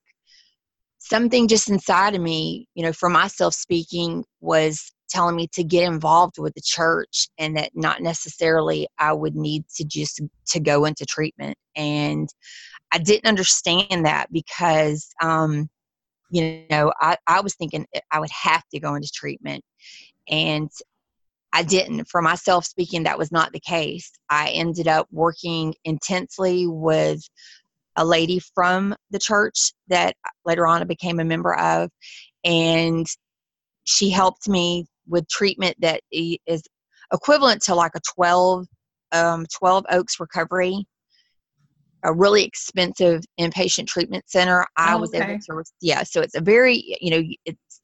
something 0.98 1.48
just 1.48 1.70
inside 1.70 2.16
of 2.16 2.22
me, 2.22 2.68
you 2.74 2.82
know, 2.82 2.94
for 2.94 3.10
myself 3.10 3.54
speaking, 3.54 4.26
was 4.42 4.92
telling 5.10 5.36
me 5.36 5.48
to 5.54 5.64
get 5.64 5.84
involved 5.84 6.38
with 6.38 6.54
the 6.54 6.62
church 6.62 7.28
and 7.38 7.58
that 7.58 7.72
not 7.76 8.02
necessarily 8.02 8.88
I 8.98 9.14
would 9.14 9.36
need 9.36 9.66
to 9.76 9.84
just 9.86 10.22
to 10.48 10.60
go 10.60 10.86
into 10.86 11.06
treatment. 11.06 11.58
And 11.76 12.30
I 12.92 12.98
didn't 12.98 13.28
understand 13.28 14.06
that 14.06 14.32
because 14.32 15.08
um, 15.22 15.70
you 16.30 16.66
know, 16.70 16.92
I, 17.00 17.18
I 17.28 17.42
was 17.42 17.56
thinking 17.56 17.86
I 18.12 18.20
would 18.20 18.32
have 18.32 18.64
to 18.74 18.80
go 18.80 18.96
into 18.96 19.10
treatment. 19.14 19.64
And 20.30 20.70
I 21.54 21.64
didn't. 21.64 22.10
For 22.10 22.22
myself 22.22 22.66
speaking, 22.66 23.04
that 23.04 23.18
was 23.18 23.32
not 23.32 23.54
the 23.54 23.62
case. 23.62 24.12
I 24.30 24.50
ended 24.50 24.88
up 24.88 25.08
working 25.12 25.74
intensely 25.86 26.68
with 26.68 27.22
a 27.96 28.04
lady 28.04 28.40
from 28.54 28.94
the 29.12 29.20
church 29.20 29.72
that 29.88 30.16
later 30.44 30.68
on 30.68 30.82
I 30.82 30.86
became 30.86 31.20
a 31.20 31.26
member 31.26 31.58
of. 31.58 31.90
And 32.44 33.06
she 33.86 34.10
helped 34.10 34.50
me 34.50 34.86
with 35.08 35.28
treatment 35.28 35.76
that 35.80 36.02
is 36.12 36.64
equivalent 37.14 37.62
to 37.64 37.76
like 37.76 37.92
a 37.96 38.02
12, 38.16 38.66
um, 39.12 39.46
12 39.60 39.86
Oaks 39.92 40.20
recovery 40.20 40.86
a 42.06 42.14
really 42.14 42.44
expensive 42.44 43.24
inpatient 43.40 43.88
treatment 43.88 44.24
center. 44.30 44.66
I 44.78 44.96
Oh, 44.96 45.00
was 45.00 45.14
okay. 45.14 45.24
able 45.24 45.40
to, 45.40 45.64
yeah. 45.82 46.04
So 46.04 46.22
it's 46.22 46.36
a 46.36 46.42
very, 46.42 46.98
you 47.02 47.10
know, 47.10 47.24
it's 47.46 47.82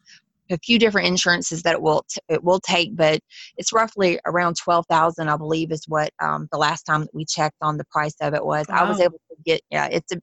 a 0.51 0.57
few 0.59 0.77
different 0.77 1.07
insurances 1.07 1.63
that 1.63 1.73
it 1.73 1.81
will 1.81 2.05
t- 2.09 2.21
it 2.29 2.43
will 2.43 2.59
take, 2.59 2.95
but 2.95 3.19
it's 3.57 3.73
roughly 3.73 4.19
around 4.25 4.55
twelve 4.57 4.85
thousand, 4.89 5.29
I 5.29 5.37
believe, 5.37 5.71
is 5.71 5.85
what 5.87 6.11
um, 6.21 6.47
the 6.51 6.57
last 6.57 6.83
time 6.83 7.01
that 7.01 7.15
we 7.15 7.25
checked 7.25 7.57
on 7.61 7.77
the 7.77 7.85
price 7.85 8.15
of 8.21 8.33
it 8.33 8.45
was. 8.45 8.65
I 8.69 8.83
was 8.83 8.99
able 8.99 9.19
to 9.29 9.35
get, 9.45 9.61
yeah, 9.71 9.87
it's 9.87 10.11
a, 10.11 10.19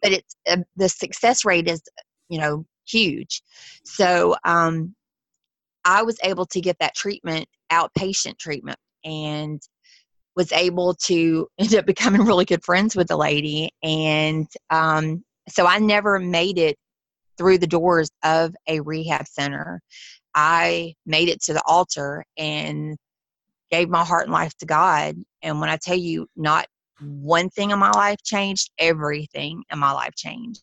but 0.00 0.12
it's 0.12 0.36
uh, 0.48 0.58
the 0.76 0.88
success 0.88 1.44
rate 1.44 1.68
is, 1.68 1.82
you 2.28 2.38
know, 2.38 2.64
huge. 2.86 3.42
So 3.84 4.36
um, 4.44 4.94
I 5.84 6.02
was 6.02 6.18
able 6.22 6.46
to 6.46 6.60
get 6.60 6.76
that 6.80 6.94
treatment, 6.94 7.46
outpatient 7.70 8.38
treatment, 8.38 8.78
and 9.04 9.60
was 10.36 10.52
able 10.52 10.94
to 10.94 11.48
end 11.58 11.74
up 11.74 11.86
becoming 11.86 12.24
really 12.24 12.44
good 12.44 12.64
friends 12.64 12.96
with 12.96 13.08
the 13.08 13.16
lady. 13.16 13.70
And 13.82 14.46
um, 14.70 15.24
so 15.48 15.66
I 15.66 15.78
never 15.78 16.18
made 16.18 16.58
it 16.58 16.76
through 17.36 17.58
the 17.58 17.66
doors 17.66 18.10
of 18.22 18.54
a 18.68 18.80
rehab 18.80 19.26
center. 19.26 19.80
I 20.34 20.94
made 21.06 21.28
it 21.28 21.42
to 21.42 21.52
the 21.52 21.62
altar 21.66 22.24
and 22.36 22.96
gave 23.70 23.88
my 23.88 24.04
heart 24.04 24.24
and 24.24 24.32
life 24.32 24.56
to 24.58 24.66
God. 24.66 25.16
And 25.42 25.60
when 25.60 25.68
I 25.68 25.76
tell 25.76 25.96
you, 25.96 26.26
not 26.36 26.66
one 27.00 27.50
thing 27.50 27.70
in 27.70 27.78
my 27.78 27.90
life 27.90 28.18
changed, 28.24 28.70
everything 28.78 29.62
in 29.72 29.78
my 29.78 29.92
life 29.92 30.14
changed. 30.16 30.62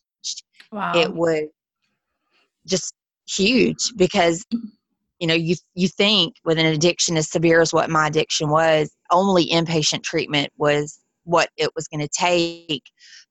Wow. 0.70 0.92
It 0.94 1.12
was 1.12 1.42
just 2.66 2.94
huge 3.28 3.92
because 3.96 4.44
you 5.22 5.28
know 5.28 5.34
you 5.34 5.54
you 5.74 5.86
think 5.86 6.34
with 6.44 6.58
an 6.58 6.66
addiction 6.66 7.16
as 7.16 7.30
severe 7.30 7.60
as 7.60 7.72
what 7.72 7.88
my 7.88 8.08
addiction 8.08 8.50
was 8.50 8.90
only 9.12 9.48
inpatient 9.48 10.02
treatment 10.02 10.50
was 10.56 10.98
what 11.22 11.48
it 11.56 11.70
was 11.76 11.86
going 11.86 12.00
to 12.00 12.08
take. 12.08 12.82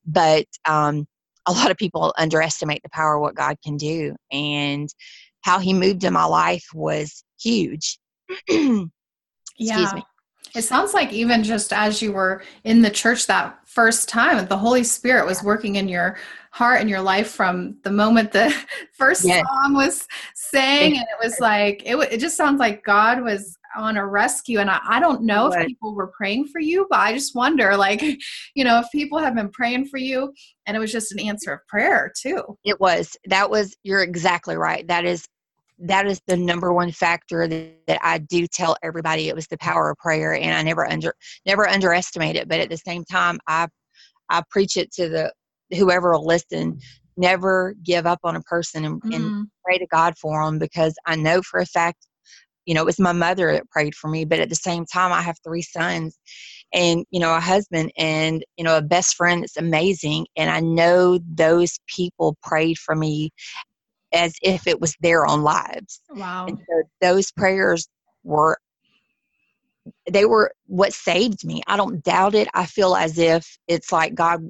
But 0.06 0.46
um, 0.66 1.06
a 1.46 1.52
lot 1.52 1.70
of 1.70 1.76
people 1.76 2.14
underestimate 2.18 2.82
the 2.82 2.90
power 2.94 3.16
of 3.16 3.22
what 3.22 3.36
god 3.36 3.58
can 3.62 3.76
do 3.76 4.16
and 4.32 4.88
how 5.42 5.60
he 5.60 5.74
moved 5.74 6.06
in 6.06 6.14
my 6.14 6.24
life 6.24 6.66
was 6.74 7.26
huge. 7.42 8.00
Excuse 8.48 8.90
yeah. 9.58 9.92
me. 9.94 10.04
It 10.56 10.62
sounds 10.62 10.94
like 10.94 11.12
even 11.12 11.44
just 11.44 11.74
as 11.74 12.02
you 12.02 12.14
were 12.14 12.42
in 12.64 12.82
the 12.82 12.90
church 12.90 13.28
that 13.28 13.60
first 13.66 14.08
time, 14.08 14.46
the 14.48 14.58
Holy 14.58 14.84
Spirit 14.84 15.26
was 15.26 15.44
working 15.44 15.76
in 15.76 15.90
your 15.90 16.18
heart 16.52 16.82
and 16.82 16.90
your 16.90 17.02
life 17.02 17.32
from 17.32 17.78
the 17.84 17.92
moment 17.92 18.32
the 18.32 18.54
first 18.94 19.24
Yes. 19.24 19.44
song 19.48 19.74
was 19.74 20.08
sang, 20.36 20.98
and 20.98 21.04
it 21.04 21.24
was 21.24 21.40
like 21.40 21.82
it. 21.86 21.96
It 22.12 22.20
just 22.20 22.38
sounds 22.38 22.60
like 22.60 22.84
God 22.84 23.24
was 23.24 23.58
on 23.76 23.96
a 23.98 24.06
rescue, 24.06 24.60
and 24.60 24.70
I, 24.70 24.80
I 24.88 25.00
don't 25.00 25.24
know 25.24 25.52
if 25.52 25.66
people 25.66 25.96
were 25.96 26.12
praying 26.16 26.48
for 26.48 26.60
you, 26.60 26.88
but 26.90 27.00
I 27.00 27.14
just 27.14 27.36
wonder, 27.36 27.76
like, 27.78 28.02
you 28.54 28.64
know, 28.64 28.80
if 28.80 28.88
people 28.92 29.18
have 29.18 29.34
been 29.34 29.50
praying 29.50 29.86
for 29.86 29.98
you, 29.98 30.34
and 30.66 30.76
it 30.76 30.80
was 30.80 30.92
just 30.92 31.12
an 31.14 31.20
answer 31.20 31.54
of 31.54 31.60
prayer 31.68 32.12
too. 32.20 32.58
It 32.64 32.80
was. 32.80 33.16
That 33.26 33.50
was. 33.50 33.76
You're 33.84 34.04
exactly 34.04 34.58
right. 34.58 34.88
That 34.88 35.06
is. 35.06 35.26
That 35.84 36.06
is 36.06 36.22
the 36.28 36.38
number 36.38 36.72
one 36.72 36.92
factor 36.92 37.48
that, 37.48 37.88
that 37.88 38.00
I 38.04 38.20
do 38.20 38.46
tell 38.46 38.76
everybody. 38.84 39.30
It 39.30 39.36
was 39.36 39.48
the 39.48 39.58
power 39.58 39.90
of 39.90 39.98
prayer, 39.98 40.36
and 40.36 40.54
I 40.54 40.62
never 40.62 40.86
under 40.86 41.14
never 41.46 41.68
underestimate 41.68 42.36
it. 42.36 42.48
But 42.48 42.60
at 42.60 42.70
the 42.70 42.78
same 42.78 43.04
time, 43.06 43.40
I 43.48 43.68
I 44.30 44.44
preach 44.50 44.78
it 44.78 44.92
to 44.94 45.10
the 45.10 45.34
whoever 45.76 46.12
will 46.14 46.26
listen. 46.26 46.80
Never 47.18 47.76
give 47.84 48.06
up 48.08 48.20
on 48.24 48.36
a 48.36 48.42
person 48.42 48.86
and, 48.86 49.02
and 49.12 49.32
Mm, 49.32 49.50
pray 49.64 49.78
to 49.78 49.88
God 49.88 50.18
for 50.18 50.44
them 50.46 50.60
because 50.60 50.96
I 51.06 51.16
know 51.16 51.42
for 51.42 51.60
a 51.60 51.66
fact, 51.66 52.08
you 52.66 52.74
know, 52.74 52.82
it 52.82 52.86
was 52.86 53.00
my 53.00 53.12
mother 53.12 53.52
that 53.54 53.70
prayed 53.70 53.96
for 53.96 54.10
me. 54.10 54.26
But 54.26 54.40
at 54.40 54.50
the 54.50 54.56
same 54.56 54.86
time, 54.86 55.12
I 55.12 55.22
have 55.22 55.38
three 55.44 55.62
sons 55.62 56.18
and, 56.74 57.06
you 57.12 57.20
know, 57.20 57.36
a 57.36 57.40
husband 57.40 57.92
and, 57.98 58.44
you 58.58 58.64
know, 58.64 58.78
a 58.78 58.82
best 58.82 59.16
friend 59.16 59.44
that's 59.44 59.58
amazing. 59.58 60.28
And 60.38 60.50
I 60.50 60.60
know 60.62 61.20
those 61.36 61.80
people 61.88 62.38
prayed 62.44 62.78
for 62.78 62.96
me 62.96 63.32
as 64.14 64.34
if 64.42 64.68
it 64.68 64.80
was 64.82 64.96
their 65.02 65.28
own 65.28 65.42
lives. 65.42 66.02
wow. 66.10 66.46
And 66.48 66.58
so 66.58 66.84
those 67.02 67.32
prayers 67.32 67.88
were 68.24 68.58
they 70.10 70.26
were 70.26 70.52
what 70.68 70.94
saved 70.94 71.46
me. 71.46 71.62
I 71.68 71.78
don't 71.78 72.04
doubt 72.04 72.36
it. 72.36 72.48
I 72.54 72.66
feel 72.66 72.96
as 72.96 73.18
if 73.18 73.58
it's 73.68 73.92
like 73.92 74.16
God 74.16 74.42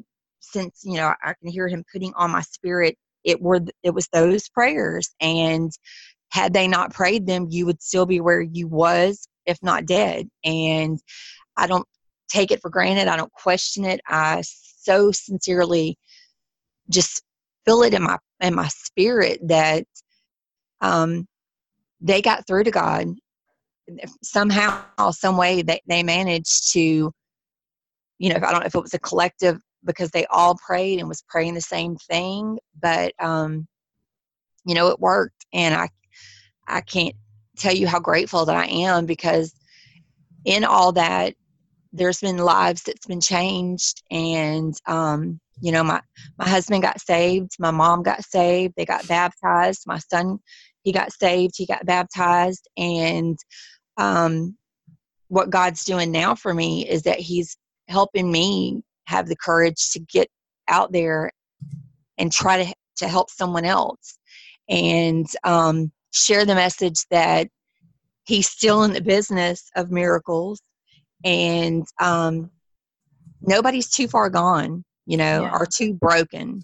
since, 0.51 0.81
you 0.83 0.97
know, 0.97 1.13
I 1.23 1.33
can 1.33 1.49
hear 1.49 1.67
him 1.67 1.83
putting 1.91 2.13
on 2.15 2.31
my 2.31 2.41
spirit 2.41 2.97
it 3.23 3.39
were 3.39 3.61
it 3.83 3.93
was 3.93 4.07
those 4.07 4.49
prayers 4.49 5.13
and 5.21 5.71
had 6.29 6.53
they 6.53 6.67
not 6.67 6.91
prayed 6.91 7.27
them 7.27 7.45
you 7.51 7.67
would 7.67 7.79
still 7.79 8.07
be 8.07 8.19
where 8.19 8.41
you 8.41 8.67
was 8.67 9.27
if 9.45 9.59
not 9.61 9.85
dead 9.85 10.27
and 10.43 10.99
I 11.55 11.67
don't 11.67 11.85
take 12.31 12.51
it 12.51 12.61
for 12.61 12.69
granted. 12.69 13.07
I 13.07 13.17
don't 13.17 13.31
question 13.33 13.85
it. 13.85 14.01
I 14.07 14.41
so 14.43 15.11
sincerely 15.11 15.97
just 16.89 17.23
feel 17.65 17.83
it 17.83 17.93
in 17.93 18.03
my 18.03 18.17
in 18.39 18.55
my 18.55 18.67
spirit 18.69 19.39
that 19.47 19.85
um, 20.81 21.27
they 21.99 22.21
got 22.21 22.47
through 22.47 22.63
to 22.63 22.71
God 22.71 23.07
somehow, 24.23 25.11
some 25.11 25.37
way. 25.37 25.61
They 25.61 25.81
they 25.87 26.03
managed 26.03 26.71
to, 26.73 27.11
you 28.19 28.29
know, 28.29 28.35
I 28.35 28.51
don't 28.51 28.61
know 28.61 28.65
if 28.65 28.75
it 28.75 28.81
was 28.81 28.93
a 28.93 28.99
collective 28.99 29.61
because 29.85 30.11
they 30.11 30.25
all 30.27 30.55
prayed 30.55 30.99
and 30.99 31.07
was 31.07 31.23
praying 31.27 31.53
the 31.53 31.61
same 31.61 31.95
thing 31.95 32.57
but 32.81 33.13
um 33.19 33.67
you 34.65 34.75
know 34.75 34.89
it 34.89 34.99
worked 34.99 35.45
and 35.53 35.73
i 35.75 35.89
i 36.67 36.81
can't 36.81 37.15
tell 37.57 37.73
you 37.73 37.87
how 37.87 37.99
grateful 37.99 38.45
that 38.45 38.55
i 38.55 38.65
am 38.65 39.05
because 39.05 39.53
in 40.45 40.63
all 40.63 40.91
that 40.91 41.33
there's 41.93 42.19
been 42.21 42.37
lives 42.37 42.83
that's 42.83 43.05
been 43.05 43.21
changed 43.21 44.01
and 44.11 44.75
um 44.87 45.39
you 45.61 45.71
know 45.71 45.83
my 45.83 46.01
my 46.37 46.47
husband 46.47 46.81
got 46.81 47.01
saved 47.01 47.51
my 47.59 47.71
mom 47.71 48.01
got 48.01 48.23
saved 48.23 48.73
they 48.77 48.85
got 48.85 49.07
baptized 49.07 49.83
my 49.85 49.97
son 49.97 50.39
he 50.83 50.91
got 50.91 51.11
saved 51.11 51.53
he 51.57 51.65
got 51.65 51.85
baptized 51.85 52.67
and 52.77 53.37
um 53.97 54.55
what 55.27 55.49
god's 55.49 55.83
doing 55.83 56.11
now 56.11 56.33
for 56.33 56.53
me 56.53 56.87
is 56.87 57.03
that 57.03 57.19
he's 57.19 57.57
helping 57.87 58.31
me 58.31 58.81
have 59.07 59.27
the 59.27 59.35
courage 59.35 59.91
to 59.91 59.99
get 59.99 60.27
out 60.67 60.91
there 60.91 61.31
and 62.17 62.31
try 62.31 62.63
to 62.63 62.73
to 62.97 63.07
help 63.07 63.29
someone 63.29 63.65
else 63.65 64.17
and 64.69 65.25
um, 65.43 65.91
share 66.13 66.45
the 66.45 66.55
message 66.55 67.05
that 67.09 67.47
he's 68.25 68.49
still 68.49 68.83
in 68.83 68.93
the 68.93 69.01
business 69.01 69.69
of 69.75 69.91
miracles 69.91 70.61
and 71.23 71.85
um, 71.99 72.51
nobody's 73.41 73.89
too 73.89 74.07
far 74.07 74.29
gone 74.29 74.83
you 75.05 75.17
know 75.17 75.43
Yeah. 75.43 75.51
or 75.51 75.65
too 75.65 75.93
broken 75.93 76.61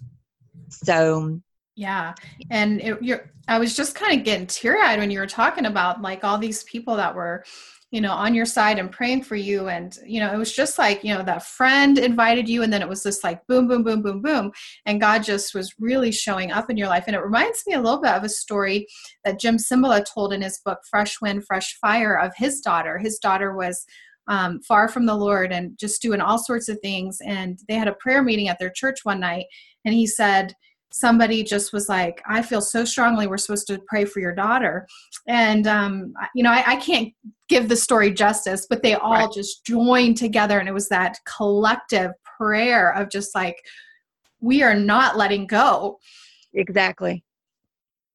so 0.70 1.40
Yeah, 1.76 2.14
and 2.50 2.80
it, 2.80 3.02
you're. 3.02 3.30
I 3.46 3.58
was 3.58 3.74
just 3.74 3.94
kind 3.94 4.18
of 4.18 4.26
getting 4.26 4.46
teary 4.46 4.78
eyed 4.82 4.98
when 4.98 5.10
you 5.10 5.18
were 5.20 5.26
talking 5.26 5.64
about 5.64 6.02
like 6.02 6.22
all 6.22 6.36
these 6.36 6.62
people 6.64 6.96
that 6.96 7.14
were, 7.14 7.44
you 7.90 8.00
know, 8.02 8.12
on 8.12 8.34
your 8.34 8.44
side 8.44 8.78
and 8.78 8.92
praying 8.92 9.22
for 9.22 9.36
you, 9.36 9.68
and 9.68 9.96
you 10.06 10.20
know, 10.20 10.32
it 10.32 10.36
was 10.36 10.54
just 10.54 10.78
like 10.78 11.02
you 11.02 11.14
know 11.14 11.22
that 11.22 11.46
friend 11.46 11.98
invited 11.98 12.48
you, 12.48 12.62
and 12.62 12.72
then 12.72 12.82
it 12.82 12.88
was 12.88 13.02
just 13.02 13.24
like 13.24 13.46
boom, 13.46 13.66
boom, 13.66 13.82
boom, 13.82 14.02
boom, 14.02 14.20
boom, 14.20 14.52
and 14.86 15.00
God 15.00 15.22
just 15.22 15.54
was 15.54 15.74
really 15.78 16.12
showing 16.12 16.50
up 16.52 16.70
in 16.70 16.76
your 16.76 16.88
life, 16.88 17.04
and 17.06 17.16
it 17.16 17.22
reminds 17.22 17.64
me 17.66 17.74
a 17.74 17.80
little 17.80 18.00
bit 18.00 18.12
of 18.12 18.24
a 18.24 18.28
story 18.28 18.86
that 19.24 19.40
Jim 19.40 19.56
Cymbala 19.56 20.04
told 20.04 20.32
in 20.32 20.42
his 20.42 20.60
book 20.64 20.80
Fresh 20.90 21.20
Wind, 21.20 21.44
Fresh 21.46 21.78
Fire 21.80 22.18
of 22.18 22.32
his 22.36 22.60
daughter. 22.60 22.98
His 22.98 23.18
daughter 23.18 23.54
was. 23.54 23.84
Um, 24.30 24.60
far 24.60 24.88
from 24.88 25.06
the 25.06 25.16
Lord 25.16 25.52
and 25.52 25.78
just 25.78 26.02
doing 26.02 26.20
all 26.20 26.36
sorts 26.36 26.68
of 26.68 26.78
things. 26.80 27.16
And 27.24 27.58
they 27.66 27.76
had 27.76 27.88
a 27.88 27.94
prayer 27.94 28.22
meeting 28.22 28.48
at 28.48 28.58
their 28.58 28.68
church 28.68 28.98
one 29.02 29.20
night, 29.20 29.46
and 29.86 29.94
he 29.94 30.06
said, 30.06 30.52
somebody 30.90 31.42
just 31.42 31.72
was 31.72 31.88
like, 31.88 32.22
I 32.26 32.42
feel 32.42 32.60
so 32.60 32.84
strongly 32.84 33.26
we're 33.26 33.36
supposed 33.36 33.66
to 33.68 33.80
pray 33.86 34.04
for 34.04 34.20
your 34.20 34.34
daughter. 34.34 34.86
And, 35.26 35.66
um, 35.66 36.14
you 36.34 36.42
know, 36.42 36.50
I, 36.50 36.64
I 36.66 36.76
can't 36.76 37.12
give 37.48 37.68
the 37.68 37.76
story 37.76 38.10
justice, 38.12 38.66
but 38.68 38.82
they 38.82 38.94
all 38.94 39.12
Right. 39.12 39.32
just 39.32 39.64
joined 39.64 40.16
together. 40.16 40.58
And 40.58 40.68
it 40.68 40.72
was 40.72 40.88
that 40.88 41.18
collective 41.26 42.12
prayer 42.38 42.92
of 42.94 43.10
just 43.10 43.34
like, 43.34 43.56
we 44.40 44.62
are 44.62 44.74
not 44.74 45.16
letting 45.16 45.46
go. 45.46 45.98
exactly 46.54 47.24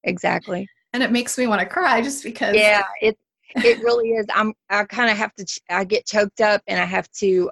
exactly 0.04 0.68
And 0.94 1.02
it 1.04 1.12
makes 1.12 1.38
me 1.38 1.48
want 1.48 1.62
to 1.62 1.66
cry 1.68 2.02
just 2.02 2.24
because. 2.24 2.56
yeah 2.56 2.84
it 3.02 3.18
it 3.56 3.78
really 3.80 4.10
is 4.10 4.26
i'm 4.34 4.54
i 4.70 4.84
kind 4.84 5.10
of 5.12 5.18
have 5.18 5.34
to 5.36 5.46
ch- 5.46 5.60
i 5.70 5.84
get 5.84 6.06
choked 6.06 6.42
up 6.42 6.62
and 6.68 6.80
i 6.80 6.86
have 6.86 7.10
to 7.12 7.50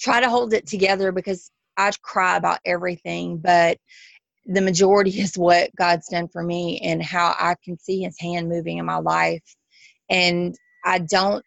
try 0.00 0.20
to 0.20 0.28
hold 0.28 0.52
it 0.54 0.66
together 0.66 1.12
because 1.12 1.50
i 1.76 1.90
cry 2.02 2.36
about 2.36 2.58
everything 2.64 3.36
but 3.38 3.78
the 4.46 4.60
majority 4.60 5.10
is 5.20 5.36
what 5.38 5.74
god's 5.76 6.08
done 6.08 6.28
for 6.28 6.42
me 6.42 6.80
and 6.82 7.02
how 7.02 7.34
i 7.38 7.54
can 7.64 7.78
see 7.78 8.02
his 8.02 8.18
hand 8.18 8.48
moving 8.48 8.78
in 8.78 8.84
my 8.84 8.98
life. 8.98 9.42
And 10.10 10.54
i 10.84 10.98
don't 10.98 11.44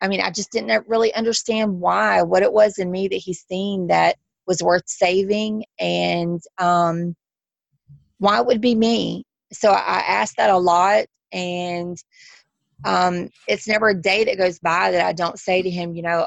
i 0.00 0.08
mean 0.08 0.20
i 0.20 0.30
just 0.30 0.52
didn't 0.52 0.86
really 0.88 1.12
understand 1.14 1.80
why 1.80 2.22
what 2.22 2.42
it 2.42 2.52
was 2.52 2.78
in 2.78 2.90
me 2.90 3.08
that 3.08 3.16
he's 3.16 3.44
seen 3.48 3.88
that 3.88 4.16
was 4.46 4.62
worth 4.62 4.88
saving. 4.88 5.64
And 5.78 6.40
um 6.58 7.14
why 8.18 8.40
it 8.40 8.46
would 8.46 8.60
be 8.60 8.74
me. 8.74 9.24
So 9.52 9.70
i 9.70 10.00
asked 10.06 10.36
that 10.36 10.50
a 10.50 10.58
lot. 10.58 11.06
And 11.32 11.96
um, 12.84 13.28
it's 13.46 13.68
never 13.68 13.88
a 13.88 14.00
day 14.00 14.24
that 14.24 14.38
goes 14.38 14.58
by 14.58 14.92
that 14.92 15.04
I 15.04 15.12
don't 15.12 15.38
say 15.38 15.62
to 15.62 15.70
him, 15.70 15.94
you 15.94 16.02
know, 16.02 16.26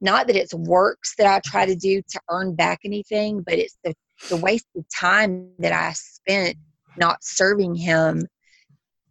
not 0.00 0.26
that 0.26 0.36
it's 0.36 0.54
works 0.54 1.14
that 1.18 1.26
I 1.26 1.40
try 1.44 1.66
to 1.66 1.74
do 1.74 2.02
to 2.02 2.20
earn 2.30 2.54
back 2.54 2.80
anything, 2.84 3.42
but 3.42 3.54
it's 3.54 3.76
the, 3.84 3.94
the 4.28 4.36
wasted 4.36 4.84
time 4.96 5.50
that 5.58 5.72
I 5.72 5.92
spent 5.92 6.56
not 6.96 7.22
serving 7.22 7.74
him. 7.74 8.26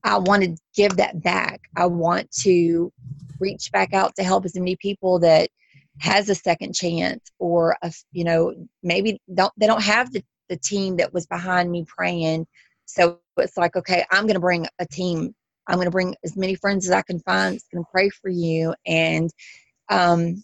I 0.04 0.18
want 0.18 0.44
to 0.44 0.56
give 0.76 0.98
that 0.98 1.22
back. 1.22 1.62
I 1.76 1.88
want 1.88 2.32
to 2.42 2.92
reach 3.40 3.72
back 3.72 3.94
out 3.94 4.16
to 4.16 4.24
help 4.24 4.46
as 4.46 4.56
many 4.56 4.76
people 4.78 5.20
that 5.20 5.50
has 6.00 6.30
a 6.30 6.36
second 6.36 6.74
chance 6.74 7.32
or 7.40 7.76
a, 7.82 7.92
you 8.12 8.24
know 8.24 8.54
maybe 8.84 9.20
don't 9.34 9.54
they 9.58 9.68
don't 9.68 9.82
have 9.82 10.12
the, 10.12 10.24
the 10.50 10.58
team 10.58 10.98
that 10.98 11.14
was 11.14 11.26
behind 11.26 11.72
me 11.72 11.84
praying 11.88 12.46
so 12.86 13.20
it's 13.38 13.58
like 13.58 13.76
okay 13.76 14.06
i'm 14.12 14.24
going 14.24 14.36
to 14.36 14.40
bring 14.40 14.68
a 14.80 14.86
team 14.86 15.34
i'm 15.68 15.76
going 15.76 15.86
to 15.86 15.92
bring 15.92 16.16
as 16.24 16.38
many 16.38 16.56
friends 16.56 16.86
as 16.86 16.92
i 16.92 17.02
can 17.02 17.20
find 17.22 17.56
that's 17.56 17.68
going 17.74 17.84
to 17.84 17.90
pray 17.92 18.10
for 18.10 18.30
you 18.30 18.74
and 18.86 19.32
um 19.90 20.44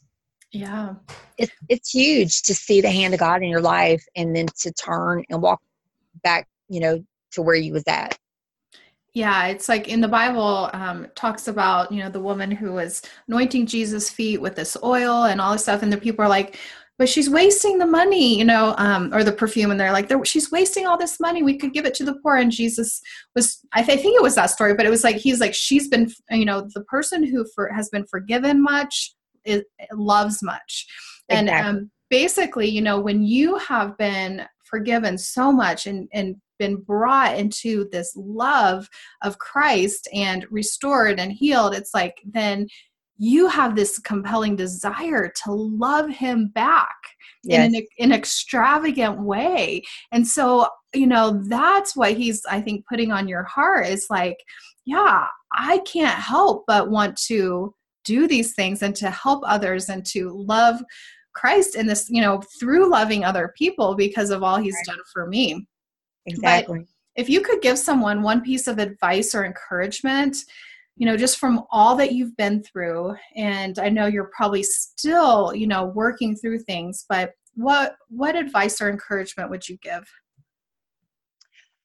Yeah. 0.53 0.93
it's 1.39 1.51
it's 1.67 1.89
huge 1.89 2.43
to 2.43 2.53
see 2.53 2.79
the 2.79 2.91
hand 2.91 3.13
of 3.13 3.19
god 3.19 3.41
in 3.41 3.49
your 3.49 3.61
life 3.61 4.03
and 4.15 4.35
then 4.35 4.45
to 4.59 4.71
turn 4.71 5.23
and 5.29 5.41
walk 5.41 5.59
back 6.23 6.47
you 6.69 6.79
know 6.79 7.03
to 7.31 7.41
where 7.41 7.55
you 7.55 7.73
was 7.73 7.83
at 7.87 8.17
Yeah, 9.13 9.45
it's 9.47 9.69
like 9.69 9.87
in 9.87 10.01
the 10.01 10.07
Bible, 10.07 10.71
um, 10.73 11.07
talks 11.13 11.47
about 11.47 11.91
you 11.91 12.01
know 12.01 12.09
the 12.09 12.19
woman 12.19 12.49
who 12.49 12.73
was 12.73 13.03
anointing 13.27 13.67
Jesus' 13.67 14.09
feet 14.09 14.41
with 14.41 14.55
this 14.55 14.75
oil 14.83 15.25
and 15.25 15.39
all 15.39 15.51
this 15.51 15.63
stuff, 15.63 15.83
and 15.83 15.93
the 15.93 15.97
people 15.97 16.25
are 16.25 16.29
like, 16.29 16.57
"But 16.97 17.07
she's 17.07 17.29
wasting 17.29 17.77
the 17.77 17.85
money," 17.85 18.39
you 18.39 18.43
know, 18.43 18.73
um, 18.79 19.13
or 19.13 19.23
the 19.23 19.31
perfume, 19.31 19.69
and 19.69 19.79
they're 19.79 19.91
like, 19.91 20.07
they're, 20.07 20.25
"She's 20.25 20.51
wasting 20.51 20.87
all 20.87 20.97
this 20.97 21.19
money. 21.19 21.43
We 21.43 21.59
could 21.59 21.73
give 21.73 21.85
it 21.85 21.93
to 21.95 22.05
the 22.05 22.15
poor." 22.23 22.37
And 22.37 22.51
Jesus 22.51 23.01
was, 23.35 23.59
I, 23.71 23.83
th- 23.83 23.99
I 23.99 24.01
think 24.01 24.15
it 24.15 24.23
was 24.23 24.33
that 24.33 24.49
story, 24.49 24.73
but 24.73 24.87
it 24.87 24.89
was 24.89 25.03
like 25.03 25.17
he's 25.17 25.39
like, 25.39 25.53
she's 25.53 25.87
been, 25.89 26.11
you 26.31 26.45
know, 26.45 26.67
the 26.73 26.83
person 26.85 27.23
who 27.23 27.45
for, 27.53 27.69
has 27.71 27.89
been 27.89 28.07
forgiven 28.07 28.63
much 28.63 29.13
is, 29.45 29.63
loves 29.91 30.41
much, 30.43 30.85
and 31.29 31.49
um, 31.49 31.91
basically, 32.09 32.69
you 32.69 32.81
know, 32.81 32.99
when 32.99 33.23
you 33.23 33.57
have 33.57 33.97
been 33.97 34.45
forgiven 34.63 35.17
so 35.17 35.51
much 35.51 35.87
and 35.87 36.07
and 36.13 36.35
been 36.59 36.75
brought 36.77 37.37
into 37.37 37.89
this 37.91 38.13
love 38.15 38.87
of 39.23 39.39
Christ 39.39 40.07
and 40.13 40.45
restored 40.49 41.19
and 41.19 41.31
healed, 41.31 41.73
it's 41.73 41.93
like 41.93 42.21
then 42.25 42.67
you 43.17 43.47
have 43.47 43.75
this 43.75 43.99
compelling 43.99 44.55
desire 44.55 45.31
to 45.43 45.51
love 45.51 46.09
him 46.09 46.47
back 46.47 46.95
yes 47.43 47.67
in 47.67 47.75
an 47.75 47.85
in 47.97 48.11
an 48.11 48.17
extravagant 48.17 49.21
way. 49.21 49.83
And 50.11 50.27
so, 50.27 50.67
you 50.93 51.07
know, 51.07 51.41
that's 51.47 51.95
what 51.95 52.13
he's 52.13 52.43
I 52.49 52.61
think 52.61 52.85
putting 52.87 53.11
on 53.11 53.27
your 53.27 53.43
heart 53.43 53.87
is 53.87 54.07
like, 54.09 54.37
yeah, 54.85 55.27
I 55.51 55.79
can't 55.79 56.19
help 56.19 56.65
but 56.67 56.89
want 56.89 57.17
to 57.27 57.73
do 58.03 58.27
these 58.27 58.53
things 58.53 58.81
and 58.81 58.95
to 58.95 59.09
help 59.09 59.43
others 59.45 59.89
and 59.89 60.05
to 60.07 60.31
love 60.31 60.81
Christ 61.33 61.75
in 61.75 61.87
this, 61.87 62.07
you 62.09 62.21
know, 62.21 62.41
through 62.59 62.89
loving 62.89 63.23
other 63.23 63.53
people 63.57 63.95
because 63.95 64.29
of 64.29 64.43
all 64.43 64.57
he's 64.57 64.75
Right. 64.75 64.85
done 64.85 64.99
for 65.11 65.27
me. 65.27 65.67
Exactly. 66.25 66.85
if 67.15 67.29
you 67.29 67.41
could 67.41 67.61
give 67.61 67.77
someone 67.77 68.21
one 68.21 68.41
piece 68.41 68.67
of 68.67 68.79
advice 68.79 69.35
or 69.35 69.45
encouragement 69.45 70.37
you 70.95 71.05
know 71.05 71.17
just 71.17 71.37
from 71.37 71.63
all 71.69 71.95
that 71.95 72.13
you've 72.13 72.35
been 72.37 72.63
through 72.63 73.13
and 73.35 73.77
i 73.77 73.89
know 73.89 74.05
you're 74.05 74.31
probably 74.35 74.63
still 74.63 75.53
you 75.53 75.67
know 75.67 75.85
working 75.85 76.35
through 76.35 76.57
things 76.59 77.05
but 77.09 77.33
what 77.55 77.95
what 78.09 78.35
advice 78.35 78.81
or 78.81 78.89
encouragement 78.89 79.49
would 79.49 79.67
you 79.67 79.77
give? 79.77 80.09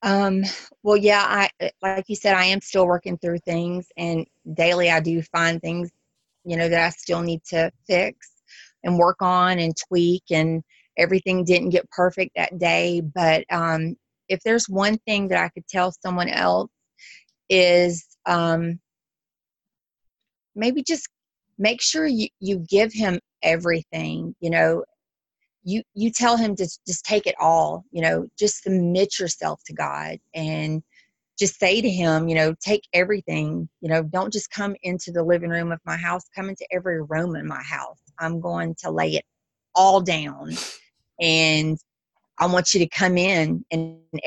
Um, 0.03 0.45
well, 0.83 0.97
yeah, 0.97 1.25
I 1.27 1.71
like 1.83 2.05
you 2.09 2.17
said, 2.17 2.35
I 2.37 2.45
am 2.45 2.61
still 2.61 2.87
working 2.87 3.19
through 3.19 3.39
things, 3.41 3.87
and 3.97 4.27
daily 4.55 4.91
I 4.91 5.01
do 5.01 5.21
find 5.23 5.61
things, 5.61 5.91
you 6.45 6.57
know, 6.57 6.69
that 6.69 6.87
I 6.87 6.91
still 6.91 7.23
need 7.23 7.43
to 7.51 7.71
fix 7.87 8.33
and 8.85 8.99
work 8.99 9.21
on 9.21 9.59
and 9.59 9.75
tweak, 9.89 10.25
and 10.31 10.63
everything 10.97 11.45
didn't 11.45 11.71
get 11.71 11.91
perfect 11.91 12.33
that 12.37 12.59
day. 12.59 13.01
But 13.01 13.45
um, 13.51 13.97
if 14.29 14.41
there's 14.45 14.69
one 14.69 14.99
thing 15.07 15.29
that 15.29 15.43
I 15.43 15.49
could 15.49 15.67
tell 15.69 15.93
someone 16.03 16.29
else 16.29 16.71
is 17.49 18.07
um, 18.27 18.79
maybe 20.55 20.83
just 20.83 21.09
make 21.59 21.81
sure 21.81 22.07
you, 22.07 22.29
you 22.41 22.65
give 22.69 22.93
him 22.93 23.19
everything, 23.43 24.35
you 24.41 24.51
know, 24.51 24.85
you 25.69 25.83
you 25.95 26.11
tell 26.11 26.37
him 26.37 26.57
to 26.57 26.67
just 26.87 27.05
take 27.05 27.27
it 27.27 27.35
all 27.39 27.85
you 27.91 28.01
know 28.01 28.27
just 28.39 28.63
submit 28.63 29.19
yourself 29.19 29.61
to 29.67 29.73
god 29.73 30.19
and 30.35 30.83
just 31.39 31.59
say 31.59 31.81
to 31.81 31.89
him 31.89 32.29
you 32.29 32.35
know 32.35 32.55
take 32.61 32.83
everything 32.93 33.69
you 33.81 33.89
know 33.89 34.03
don't 34.03 34.33
just 34.33 34.51
come 34.51 34.75
into 34.83 35.13
the 35.13 35.23
living 35.23 35.51
room 35.51 35.73
of 35.73 35.81
my 35.85 35.97
house 35.97 36.25
come 36.35 36.49
into 36.49 36.67
every 36.73 37.03
room 37.03 37.37
in 37.37 37.47
my 37.47 37.63
house. 37.63 37.99
I'm 38.19 38.41
going 38.41 38.75
to 38.81 38.91
lay 38.91 39.15
it 39.17 39.25
all 39.75 40.01
down 40.01 40.51
and 41.21 41.79
i 42.39 42.47
want 42.47 42.75
you 42.75 42.81
to 42.81 42.89
come 42.89 43.17
in 43.17 43.65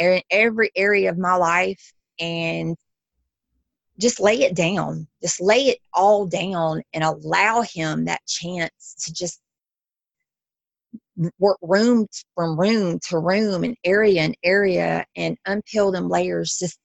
er- 0.02 0.22
every 0.30 0.72
area 0.76 1.10
of 1.10 1.18
my 1.18 1.36
life 1.36 1.94
and 2.20 2.78
just 4.02 4.20
lay 4.20 4.42
it 4.42 4.56
down. 4.56 5.08
Just 5.22 5.40
lay 5.40 5.68
it 5.68 5.78
all 5.94 6.26
down 6.26 6.82
and 6.94 7.04
allow 7.04 7.62
him 7.62 8.06
that 8.06 8.26
chance 8.28 8.96
to 9.06 9.14
just 9.14 9.40
work 11.40 11.58
room 11.62 12.08
from 12.36 12.60
room 12.60 13.00
to 13.10 13.20
room 13.20 13.64
and 13.64 13.76
area 13.84 14.22
and 14.22 14.36
area 14.44 15.06
and 15.16 15.38
unpeel 15.48 15.92
them 15.92 16.10
layers 16.10 16.58
just 16.58 16.80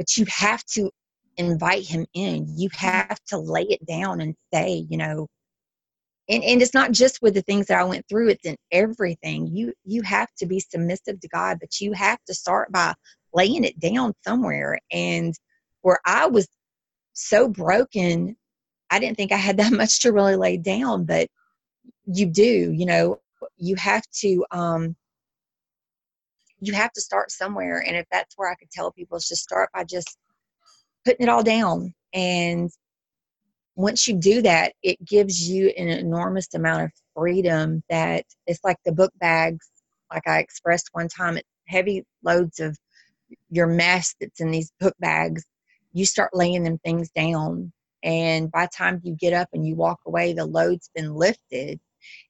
but 0.00 0.16
you 0.16 0.24
have 0.30 0.64
to 0.64 0.90
invite 1.36 1.86
him 1.86 2.06
in. 2.14 2.46
You 2.56 2.70
have 2.72 3.20
to 3.26 3.36
lay 3.36 3.64
it 3.64 3.84
down 3.84 4.22
and 4.22 4.34
say 4.52 4.86
you 4.88 4.96
know 4.96 5.28
and, 6.30 6.42
and 6.42 6.62
it's 6.62 6.72
not 6.72 6.92
just 6.92 7.20
with 7.20 7.34
the 7.34 7.42
things 7.42 7.66
that 7.66 7.78
i 7.78 7.84
went 7.84 8.06
through 8.08 8.30
it's 8.30 8.46
in 8.46 8.56
everything. 8.72 9.46
You 9.54 9.74
you 9.84 10.00
have 10.02 10.28
to 10.38 10.46
be 10.46 10.58
submissive 10.58 11.20
to 11.20 11.28
god 11.28 11.58
but 11.60 11.80
you 11.82 11.92
have 11.92 12.18
to 12.28 12.34
start 12.34 12.72
by 12.72 12.94
laying 13.34 13.62
it 13.64 13.78
down 13.78 14.14
somewhere. 14.26 14.78
And 14.90 15.34
where 15.82 16.00
i 16.06 16.26
was 16.26 16.48
so 17.12 17.46
broken 17.46 18.34
i 18.90 18.98
didn't 18.98 19.18
think 19.18 19.32
i 19.32 19.36
had 19.36 19.58
that 19.58 19.72
much 19.82 20.00
to 20.00 20.12
really 20.12 20.36
lay 20.36 20.56
down 20.56 21.04
but 21.04 21.28
you 22.06 22.24
do 22.24 22.72
you 22.72 22.86
know 22.86 23.20
you 23.58 23.76
have 23.76 24.04
to 24.12 24.46
um 24.50 24.96
you 26.60 26.72
have 26.72 26.92
to 26.92 27.00
start 27.00 27.30
somewhere 27.30 27.82
and 27.86 27.96
if 27.96 28.06
that's 28.10 28.36
where 28.36 28.50
i 28.50 28.54
could 28.54 28.70
tell 28.70 28.92
people 28.92 29.16
is 29.16 29.28
just 29.28 29.42
start 29.42 29.70
by 29.74 29.84
just 29.84 30.18
putting 31.04 31.26
it 31.26 31.30
all 31.30 31.42
down 31.42 31.92
and 32.12 32.70
once 33.76 34.06
you 34.06 34.16
do 34.16 34.42
that 34.42 34.72
it 34.82 35.02
gives 35.04 35.48
you 35.48 35.68
an 35.76 35.88
enormous 35.88 36.52
amount 36.54 36.82
of 36.82 36.90
freedom 37.14 37.82
that 37.88 38.24
it's 38.46 38.60
like 38.64 38.76
the 38.84 38.92
book 38.92 39.12
bags 39.20 39.70
like 40.12 40.26
i 40.26 40.38
expressed 40.38 40.90
one 40.92 41.08
time 41.08 41.36
it's 41.36 41.48
heavy 41.68 42.04
loads 42.24 42.60
of 42.60 42.76
your 43.50 43.66
mess 43.66 44.14
that's 44.20 44.40
in 44.40 44.50
these 44.50 44.72
book 44.80 44.94
bags 44.98 45.44
you 45.92 46.04
start 46.04 46.30
laying 46.34 46.62
them 46.62 46.78
things 46.78 47.10
down 47.10 47.72
and 48.02 48.50
by 48.50 48.64
the 48.64 48.72
time 48.76 49.00
you 49.02 49.14
get 49.14 49.32
up 49.32 49.48
and 49.52 49.66
you 49.66 49.74
walk 49.74 49.98
away 50.06 50.32
the 50.32 50.44
load's 50.44 50.90
been 50.94 51.14
lifted 51.14 51.78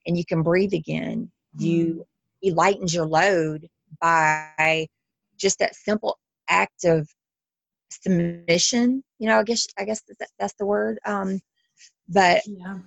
and 0.05 0.17
you 0.17 0.25
can 0.25 0.43
breathe 0.43 0.73
again. 0.73 1.31
Mm. 1.57 1.61
You 1.61 2.07
he 2.39 2.51
lightens 2.51 2.93
your 2.93 3.05
load 3.05 3.67
by 4.01 4.87
just 5.37 5.59
that 5.59 5.75
simple 5.75 6.17
act 6.49 6.85
of 6.85 7.07
submission. 7.89 9.03
You 9.19 9.27
know, 9.27 9.39
I 9.39 9.43
guess 9.43 9.67
I 9.77 9.85
guess 9.85 10.01
that's, 10.19 10.31
that's 10.39 10.55
the 10.59 10.65
word. 10.65 10.99
Um, 11.05 11.39
but 12.09 12.41
yeah. 12.45 12.79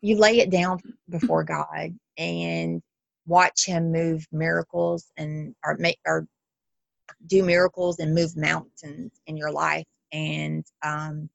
you 0.00 0.18
lay 0.18 0.38
it 0.40 0.50
down 0.50 0.78
before 1.08 1.44
God 1.44 1.94
and 2.16 2.82
watch 3.26 3.66
Him 3.66 3.92
move 3.92 4.26
miracles 4.32 5.10
and 5.16 5.54
or 5.64 5.76
make 5.78 5.98
or 6.06 6.26
do 7.26 7.42
miracles 7.42 7.98
and 7.98 8.14
move 8.14 8.36
mountains 8.36 9.12
in 9.26 9.36
your 9.36 9.50
life. 9.50 9.86
And 10.12 10.64
um, 10.82 11.28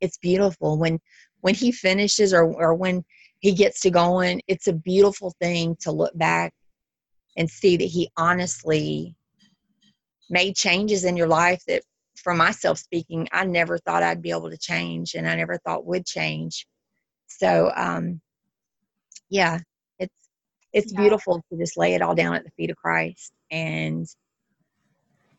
it's 0.00 0.18
beautiful 0.18 0.78
when 0.78 1.00
when 1.40 1.54
He 1.54 1.72
finishes 1.72 2.32
or 2.32 2.44
or 2.44 2.74
when 2.74 3.04
he 3.40 3.52
gets 3.52 3.80
to 3.80 3.90
going. 3.90 4.42
It's 4.48 4.66
a 4.66 4.72
beautiful 4.72 5.34
thing 5.40 5.76
to 5.80 5.92
look 5.92 6.16
back 6.16 6.52
and 7.36 7.50
see 7.50 7.76
that 7.76 7.84
he 7.84 8.10
honestly 8.16 9.14
made 10.30 10.56
changes 10.56 11.04
in 11.04 11.16
your 11.16 11.28
life 11.28 11.62
that 11.68 11.82
for 12.16 12.34
myself 12.34 12.78
speaking 12.78 13.28
i 13.32 13.44
never 13.44 13.78
thought 13.78 14.02
i'd 14.02 14.22
be 14.22 14.30
able 14.30 14.50
to 14.50 14.58
change 14.58 15.14
and 15.14 15.28
i 15.28 15.34
never 15.34 15.58
thought 15.58 15.86
would 15.86 16.04
change 16.04 16.66
so 17.26 17.70
um 17.76 18.20
yeah 19.28 19.58
it's 19.98 20.28
it's 20.72 20.92
yeah. 20.92 21.00
beautiful 21.00 21.42
to 21.50 21.58
just 21.58 21.76
lay 21.76 21.94
it 21.94 22.02
all 22.02 22.14
down 22.14 22.34
at 22.34 22.44
the 22.44 22.50
feet 22.56 22.70
of 22.70 22.76
christ 22.76 23.32
and 23.50 24.06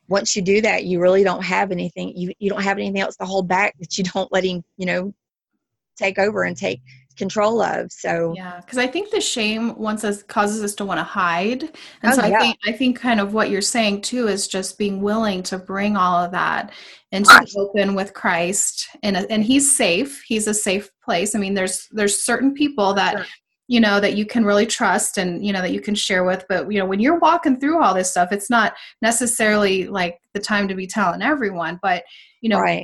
once 0.07 0.35
you 0.35 0.41
do 0.41 0.61
that 0.61 0.85
you 0.85 1.01
really 1.01 1.23
don't 1.23 1.43
have 1.43 1.71
anything 1.71 2.15
you, 2.15 2.31
you 2.39 2.49
don't 2.49 2.63
have 2.63 2.77
anything 2.77 3.01
else 3.01 3.17
to 3.17 3.25
hold 3.25 3.47
back 3.47 3.75
that 3.79 3.97
you 3.97 4.03
don't 4.03 4.31
let 4.31 4.43
him 4.43 4.63
you 4.77 4.85
know 4.85 5.13
take 5.97 6.19
over 6.19 6.43
and 6.43 6.55
take 6.55 6.81
control 7.17 7.61
of. 7.61 7.91
So 7.91 8.33
yeah, 8.35 8.59
because 8.61 8.77
I 8.77 8.87
think 8.87 9.11
the 9.11 9.21
shame 9.21 9.77
wants 9.77 10.03
us 10.03 10.23
causes 10.23 10.63
us 10.63 10.75
to 10.75 10.85
want 10.85 10.99
to 10.99 11.03
hide, 11.03 11.63
and 11.63 12.13
oh, 12.13 12.15
so 12.15 12.21
I 12.21 12.27
yeah. 12.27 12.39
think 12.39 12.57
I 12.65 12.71
think 12.71 12.99
kind 12.99 13.19
of 13.19 13.33
what 13.33 13.49
you're 13.49 13.61
saying 13.61 14.01
too 14.01 14.27
is 14.27 14.47
just 14.47 14.77
being 14.77 15.01
willing 15.01 15.43
to 15.43 15.57
bring 15.57 15.97
all 15.97 16.23
of 16.23 16.31
that 16.31 16.71
into 17.11 17.45
open 17.57 17.95
with 17.95 18.13
Christ, 18.13 18.87
and 19.03 19.17
and 19.17 19.43
He's 19.43 19.75
safe. 19.75 20.23
He's 20.25 20.47
a 20.47 20.53
safe 20.53 20.89
place. 21.03 21.35
I 21.35 21.39
mean, 21.39 21.53
there's 21.53 21.87
there's 21.91 22.23
certain 22.23 22.53
people 22.53 22.93
that. 22.93 23.17
Sure. 23.17 23.25
you 23.69 23.81
know 23.81 23.99
that 23.99 24.15
you 24.15 24.25
can 24.25 24.45
really 24.45 24.65
trust 24.65 25.17
and 25.17 25.45
you 25.45 25.51
know 25.51 25.61
that 25.61 25.73
you 25.73 25.81
can 25.81 25.93
share 25.93 26.23
with 26.23 26.45
but 26.47 26.71
you 26.71 26.79
know 26.79 26.85
when 26.85 27.01
you're 27.01 27.19
walking 27.19 27.59
through 27.59 27.83
all 27.83 27.93
this 27.93 28.09
stuff 28.09 28.31
it's 28.31 28.49
not 28.49 28.73
necessarily 29.01 29.87
like 29.87 30.21
the 30.33 30.39
time 30.39 30.69
to 30.69 30.73
be 30.73 30.87
telling 30.87 31.21
everyone 31.21 31.77
but 31.81 32.05
you 32.39 32.47
know 32.47 32.61
right. 32.61 32.81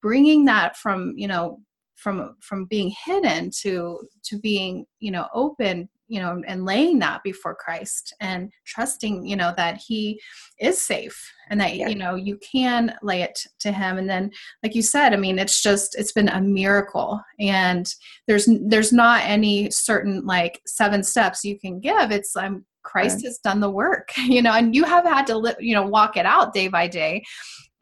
bringing 0.00 0.46
that 0.46 0.74
from 0.74 1.12
you 1.18 1.28
know 1.28 1.60
from 1.96 2.36
from 2.40 2.66
being 2.66 2.92
hidden 3.04 3.50
to 3.62 4.00
to 4.24 4.38
being 4.38 4.86
you 5.00 5.10
know 5.10 5.26
open 5.34 5.88
you 6.08 6.20
know 6.20 6.40
and 6.46 6.64
laying 6.64 6.98
that 6.98 7.22
before 7.22 7.54
christ 7.54 8.14
and 8.20 8.52
trusting 8.64 9.26
you 9.26 9.34
know 9.34 9.52
that 9.56 9.76
he 9.78 10.20
is 10.60 10.80
safe 10.80 11.32
and 11.50 11.60
that 11.60 11.74
yeah. 11.74 11.88
you 11.88 11.94
know 11.94 12.14
you 12.14 12.38
can 12.38 12.94
lay 13.02 13.22
it 13.22 13.38
to 13.58 13.72
him 13.72 13.98
and 13.98 14.08
then 14.08 14.30
like 14.62 14.74
you 14.74 14.82
said 14.82 15.12
i 15.12 15.16
mean 15.16 15.38
it's 15.38 15.62
just 15.62 15.96
it's 15.98 16.12
been 16.12 16.28
a 16.28 16.40
miracle 16.40 17.20
and 17.40 17.94
there's 18.26 18.48
there's 18.66 18.92
not 18.92 19.22
any 19.24 19.70
certain 19.70 20.24
like 20.24 20.60
seven 20.66 21.02
steps 21.02 21.44
you 21.44 21.58
can 21.58 21.80
give 21.80 22.10
it's 22.10 22.36
i'm 22.36 22.56
um, 22.56 22.64
christ 22.84 23.16
right. 23.16 23.24
has 23.24 23.38
done 23.38 23.58
the 23.58 23.70
work 23.70 24.10
you 24.16 24.40
know 24.40 24.52
and 24.52 24.74
you 24.74 24.84
have 24.84 25.04
had 25.04 25.26
to 25.26 25.56
you 25.58 25.74
know 25.74 25.86
walk 25.86 26.16
it 26.16 26.26
out 26.26 26.54
day 26.54 26.68
by 26.68 26.86
day 26.86 27.22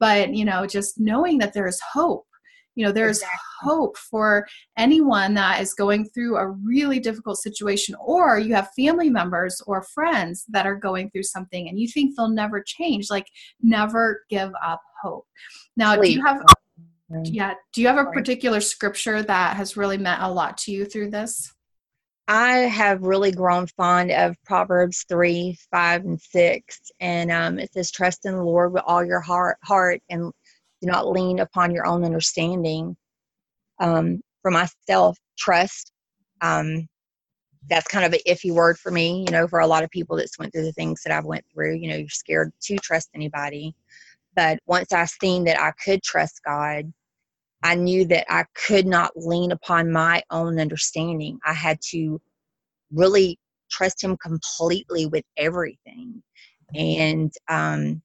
but 0.01 0.33
you 0.33 0.45
know 0.45 0.67
just 0.67 0.99
knowing 0.99 1.39
that 1.39 1.53
there 1.53 1.67
is 1.67 1.81
hope 1.93 2.25
you 2.75 2.85
know 2.85 2.93
there's 2.93 3.19
exactly. 3.19 3.39
hope 3.63 3.97
for 3.97 4.47
anyone 4.77 5.35
that 5.35 5.61
is 5.61 5.75
going 5.75 6.05
through 6.07 6.37
a 6.37 6.49
really 6.49 6.99
difficult 6.99 7.39
situation 7.39 7.95
or 8.05 8.39
you 8.39 8.55
have 8.55 8.69
family 8.77 9.11
members 9.11 9.61
or 9.67 9.83
friends 9.83 10.45
that 10.49 10.67
are 10.67 10.77
going 10.77 11.11
through 11.11 11.23
something 11.23 11.69
and 11.69 11.79
you 11.79 11.89
think 11.89 12.17
they'll 12.17 12.29
never 12.29 12.63
change 12.65 13.11
like 13.11 13.27
never 13.63 14.25
give 14.29 14.53
up 14.65 14.81
hope 15.03 15.27
now 15.77 15.97
Please. 15.97 16.09
do 16.09 16.15
you 16.15 16.25
have 16.25 16.43
yeah 17.25 17.55
do 17.73 17.81
you 17.81 17.87
have 17.87 17.99
a 17.99 18.11
particular 18.11 18.61
scripture 18.61 19.23
that 19.23 19.57
has 19.57 19.77
really 19.77 19.99
meant 19.99 20.23
a 20.23 20.31
lot 20.31 20.57
to 20.57 20.73
you 20.73 20.85
through 20.85 21.11
this 21.11 21.53
I 22.27 22.53
have 22.53 23.03
really 23.03 23.33
grown 23.33 23.67
fond 23.67 24.11
of 24.11 24.35
Proverbs 24.47 25.05
3, 25.11 25.59
5, 25.71 26.05
and 26.07 26.21
6. 26.21 26.81
And 26.99 27.31
um, 27.31 27.59
it 27.59 27.71
says, 27.73 27.91
Trust 27.91 28.25
in 28.25 28.35
the 28.35 28.43
Lord 28.43 28.73
with 28.73 28.83
all 28.87 29.05
your 29.05 29.21
heart, 29.21 29.59
heart 29.63 30.01
and 30.09 30.33
do 30.85 30.91
not 30.91 31.09
lean 31.09 31.41
upon 31.41 31.73
your 31.73 31.87
own 31.87 32.05
understanding. 32.05 32.97
Um, 33.81 34.21
for 34.43 34.51
myself, 34.51 35.19
trust. 35.39 35.93
Um, 36.41 36.89
that's 37.69 37.89
kind 37.89 38.05
of 38.05 38.13
an 38.13 38.21
iffy 38.29 38.53
word 38.53 38.79
for 38.79 38.93
me, 38.93 39.25
you 39.27 39.33
know, 39.33 39.49
for 39.49 39.61
a 39.61 39.67
lot 39.67 39.85
of 39.85 39.91
people 39.91 40.17
that's 40.17 40.39
went 40.39 40.53
through 40.53 40.65
the 40.65 40.73
things 40.73 41.03
that 41.03 41.13
I've 41.13 41.25
went 41.25 41.45
through. 41.53 41.77
You 41.77 41.89
know, 41.89 41.97
you're 41.97 42.09
scared 42.09 42.53
to 42.65 42.77
trust 42.77 43.09
anybody. 43.15 43.75
But 44.37 44.59
once 44.67 44.93
I 44.93 45.07
seen 45.07 45.45
that 45.45 45.61
I 45.61 45.73
could 45.83 46.03
trust 46.03 46.41
God, 46.45 46.93
I 47.63 47.75
knew 47.75 48.05
that 48.07 48.27
I 48.31 48.45
could 48.55 48.87
not 48.87 49.13
lean 49.17 49.53
upon 49.53 49.91
my 49.91 50.23
own 50.31 50.61
understanding. 50.61 51.39
I 51.47 51.55
had 51.55 51.79
to 51.91 52.21
really 52.93 53.39
trust 53.71 54.05
Him 54.05 54.17
completely 54.19 55.07
with 55.07 55.25
everything. 55.39 56.23
And 56.75 57.33
um, 57.49 58.03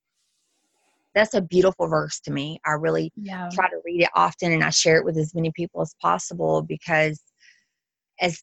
that's 1.19 1.33
a 1.33 1.41
beautiful 1.41 1.87
verse 1.87 2.19
to 2.21 2.31
me. 2.31 2.59
I 2.65 2.71
really 2.71 3.11
yeah. 3.15 3.49
try 3.51 3.69
to 3.69 3.81
read 3.83 4.03
it 4.03 4.09
often 4.15 4.51
and 4.53 4.63
I 4.63 4.69
share 4.69 4.97
it 4.97 5.05
with 5.05 5.17
as 5.17 5.35
many 5.35 5.51
people 5.51 5.81
as 5.81 5.93
possible 6.01 6.61
because 6.61 7.21
as 8.21 8.41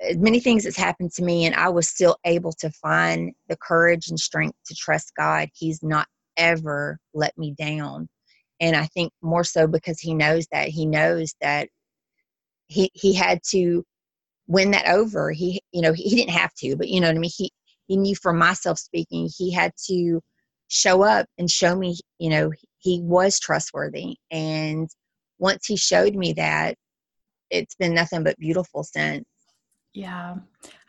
as 0.00 0.18
many 0.18 0.40
things 0.40 0.64
that's 0.64 0.76
happened 0.76 1.10
to 1.12 1.22
me 1.22 1.46
and 1.46 1.54
I 1.54 1.70
was 1.70 1.88
still 1.88 2.16
able 2.26 2.52
to 2.60 2.70
find 2.70 3.32
the 3.48 3.56
courage 3.56 4.08
and 4.08 4.20
strength 4.20 4.58
to 4.66 4.74
trust 4.74 5.12
God. 5.16 5.48
He's 5.54 5.82
not 5.82 6.06
ever 6.36 6.98
let 7.14 7.36
me 7.38 7.54
down. 7.56 8.08
And 8.60 8.76
I 8.76 8.86
think 8.86 9.12
more 9.22 9.44
so 9.44 9.66
because 9.66 10.00
he 10.00 10.12
knows 10.12 10.46
that 10.52 10.68
he 10.68 10.84
knows 10.84 11.34
that 11.40 11.68
he 12.68 12.90
he 12.94 13.14
had 13.14 13.40
to 13.50 13.84
win 14.48 14.72
that 14.72 14.88
over. 14.88 15.30
He 15.30 15.62
you 15.72 15.80
know, 15.80 15.92
he, 15.92 16.02
he 16.04 16.16
didn't 16.16 16.30
have 16.30 16.52
to, 16.58 16.76
but 16.76 16.88
you 16.88 17.00
know 17.00 17.06
what 17.06 17.16
I 17.16 17.20
mean? 17.20 17.30
He 17.34 17.52
he 17.86 17.96
knew 17.96 18.16
for 18.16 18.32
myself 18.32 18.78
speaking, 18.78 19.30
he 19.34 19.52
had 19.52 19.72
to 19.86 20.20
show 20.68 21.02
up 21.02 21.26
and 21.38 21.50
show 21.50 21.76
me, 21.76 21.96
you 22.18 22.30
know, 22.30 22.52
he 22.78 23.00
was 23.02 23.38
trustworthy. 23.40 24.16
And 24.30 24.88
once 25.38 25.66
he 25.66 25.76
showed 25.76 26.14
me 26.14 26.32
that, 26.34 26.76
it's 27.50 27.74
been 27.74 27.94
nothing 27.94 28.24
but 28.24 28.38
beautiful 28.38 28.82
since. 28.82 29.24
Yeah. 29.96 30.34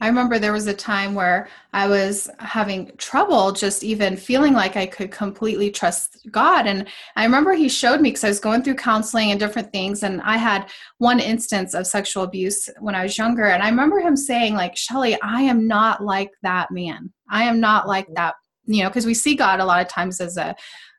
I 0.02 0.08
remember 0.08 0.38
there 0.38 0.52
was 0.52 0.68
a 0.68 0.74
time 0.74 1.16
where 1.16 1.48
I 1.72 1.88
was 1.88 2.30
having 2.40 2.92
trouble 2.98 3.54
just 3.54 3.82
even 3.82 4.18
feeling 4.18 4.54
like 4.54 4.76
I 4.76 4.86
could 4.86 5.12
completely 5.12 5.72
trust 5.72 6.28
God. 6.30 6.68
And 6.68 6.90
I 7.16 7.24
remember 7.24 7.54
he 7.54 7.70
showed 7.70 8.02
me 8.02 8.10
because 8.10 8.26
I 8.26 8.28
was 8.28 8.42
going 8.42 8.64
through 8.64 8.76
counseling 8.76 9.32
and 9.32 9.40
different 9.40 9.72
things. 9.72 10.04
And 10.04 10.22
I 10.24 10.36
had 10.36 10.70
one 10.98 11.22
instance 11.22 11.74
of 11.74 11.88
sexual 11.88 12.24
abuse 12.24 12.68
when 12.82 12.96
I 12.96 13.04
was 13.04 13.18
younger. 13.18 13.46
And 13.46 13.64
I 13.64 13.70
remember 13.70 14.02
him 14.02 14.18
saying, 14.18 14.56
like, 14.56 14.76
Shelly, 14.76 15.18
I 15.22 15.44
am 15.44 15.68
not 15.68 16.04
like 16.04 16.32
that 16.44 16.70
man. 16.72 17.14
I 17.30 17.46
am 17.46 17.62
not 17.62 17.88
like 17.88 18.08
mm-hmm. 18.08 18.16
that 18.16 18.36
you 18.68 18.84
know 18.84 18.90
because 18.90 19.06
we 19.06 19.14
see 19.14 19.36
god 19.36 19.60
a 19.60 19.66
lot 19.66 19.82
of 19.82 19.88
times 19.88 20.22
as 20.22 20.38
a 20.38 20.56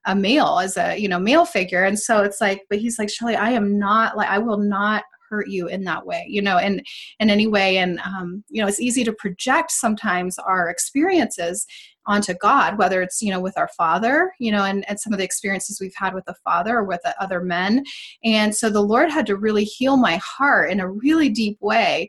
a 0.09 0.14
male 0.14 0.59
as 0.59 0.76
a 0.76 0.96
you 0.96 1.09
know 1.09 1.18
male 1.18 1.44
figure. 1.44 1.85
And 1.85 1.98
so 1.98 2.22
it's 2.22 2.40
like 2.40 2.64
but 2.68 2.78
he's 2.78 2.98
like 2.98 3.11
Shelly 3.11 3.37
I 3.37 3.50
am 3.50 3.78
not 3.78 4.16
like 4.16 4.28
I 4.28 4.38
will 4.38 4.59
not 4.59 5.04
hurt 5.28 5.48
you 5.48 5.68
in 5.68 5.85
that 5.85 6.07
way 6.07 6.24
you 6.26 6.40
know 6.40 6.57
and 6.57 6.85
in 7.20 7.31
any 7.31 7.46
way. 7.46 7.78
And 7.78 8.00
um, 8.00 8.42
you 8.48 8.61
know 8.62 8.68
it's 8.68 8.81
easy 8.81 9.04
to 9.04 9.12
project 9.12 9.70
sometimes 9.70 10.38
our 10.38 10.68
experiences 10.68 11.66
onto 12.07 12.33
god 12.33 12.78
whether 12.78 13.02
it's 13.02 13.20
you 13.20 13.31
know 13.31 13.40
with 13.40 13.59
our 13.59 13.68
father 13.76 14.33
you 14.38 14.50
know 14.50 14.64
and, 14.64 14.88
and 14.88 14.98
some 14.98 15.12
of 15.12 15.18
the 15.18 15.24
experiences 15.24 15.78
we've 15.78 15.92
had 15.94 16.14
with 16.14 16.24
the 16.24 16.37
father 16.42 16.78
or 16.78 16.85
with 16.85 17.00
the 17.04 17.22
other 17.22 17.42
men. 17.42 17.85
And 18.24 18.57
so 18.57 18.70
the 18.70 18.81
lord 18.81 19.11
had 19.11 19.26
to 19.26 19.37
really 19.37 19.64
heal 19.64 19.98
my 19.98 20.16
heart 20.16 20.70
in 20.70 20.81
a 20.81 20.90
really 20.90 21.28
deep 21.28 21.59
way 21.61 22.09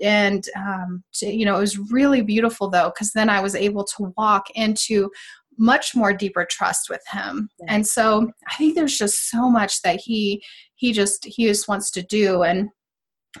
and 0.00 0.48
um, 0.56 1.02
to, 1.14 1.26
you 1.26 1.44
know 1.44 1.56
it 1.56 1.60
was 1.60 1.78
really 1.90 2.20
beautiful 2.20 2.68
though 2.68 2.90
because 2.94 3.12
then 3.12 3.28
i 3.28 3.40
was 3.40 3.54
able 3.54 3.84
to 3.84 4.12
walk 4.16 4.46
into 4.54 5.10
much 5.58 5.94
more 5.94 6.12
deeper 6.12 6.46
trust 6.48 6.88
with 6.88 7.02
him. 7.10 7.48
Yeah. 7.60 7.66
and 7.74 7.86
so 7.86 8.30
i 8.48 8.54
think 8.56 8.74
there's 8.74 8.96
just 8.96 9.30
so 9.30 9.50
much 9.50 9.82
that 9.82 10.00
he 10.00 10.42
he 10.76 10.92
just 10.92 11.24
he 11.24 11.46
just 11.46 11.68
wants 11.68 11.90
to 11.92 12.02
do. 12.02 12.42
And 12.42 12.68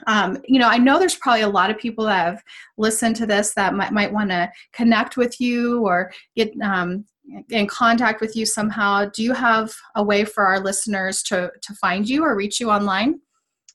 um, 0.06 0.38
you 0.46 0.58
know 0.58 0.68
i 0.68 0.76
know 0.76 0.98
there's 0.98 1.14
probably 1.14 1.42
a 1.42 1.48
lot 1.48 1.70
of 1.70 1.78
people 1.78 2.04
that 2.04 2.24
have 2.26 2.42
listened 2.76 3.16
to 3.16 3.26
this 3.26 3.54
that 3.54 3.74
might, 3.74 3.92
might 3.92 4.12
want 4.12 4.30
to 4.30 4.50
connect 4.72 5.16
with 5.16 5.40
you 5.40 5.86
or 5.86 6.12
get 6.36 6.52
um, 6.62 7.04
in 7.50 7.66
contact 7.66 8.20
with 8.20 8.36
you 8.36 8.46
somehow. 8.46 9.06
Do 9.06 9.22
you 9.22 9.32
have 9.32 9.72
a 9.96 10.02
way 10.02 10.24
for 10.24 10.44
our 10.46 10.60
listeners 10.60 11.22
to 11.24 11.50
to 11.62 11.74
find 11.74 12.08
you 12.08 12.24
or 12.24 12.36
reach 12.36 12.60
you 12.60 12.70
online 12.70 13.20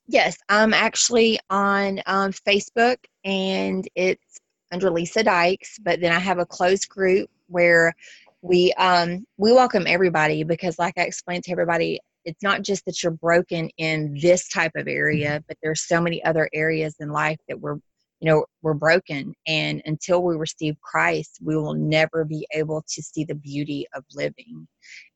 yes 0.08 0.38
i'm 0.50 0.74
actually 0.74 1.40
on 1.50 2.02
um, 2.06 2.32
facebook 2.32 2.98
and 3.24 3.88
it's 3.96 4.40
under 4.72 4.90
lisa 4.90 5.24
dykes 5.24 5.78
but 5.80 6.00
then 6.02 6.12
i 6.12 6.20
have 6.20 6.40
a 6.40 6.46
closed 6.46 6.90
group 6.90 7.30
where 7.48 7.94
we 8.42 8.74
um 8.74 9.26
we 9.38 9.52
welcome 9.52 9.86
everybody 9.88 10.44
because 10.44 10.78
like 10.80 10.94
i 10.98 11.02
explained 11.02 11.44
to 11.44 11.52
everybody 11.52 12.00
it's 12.26 12.42
not 12.42 12.62
just 12.62 12.86
that 12.86 13.04
you're 13.04 13.12
broken 13.12 13.70
in 13.78 14.18
this 14.22 14.48
type 14.48 14.72
of 14.76 14.88
area 14.88 15.44
but 15.48 15.58
there's 15.62 15.88
so 15.88 16.02
many 16.02 16.24
other 16.24 16.50
areas 16.54 16.96
in 17.00 17.10
life 17.10 17.38
that 17.48 17.60
we're 17.60 17.78
you 18.24 18.30
know 18.30 18.46
we're 18.62 18.74
broken. 18.74 19.36
And 19.48 19.82
until 19.86 20.24
we 20.24 20.36
receive 20.36 20.80
christ 20.82 21.40
we 21.42 21.58
will 21.58 21.74
never 21.74 22.24
be 22.24 22.48
able 22.54 22.84
to 22.88 23.04
see 23.04 23.26
the 23.26 23.36
beauty 23.36 23.86
of 23.94 24.04
living. 24.14 24.68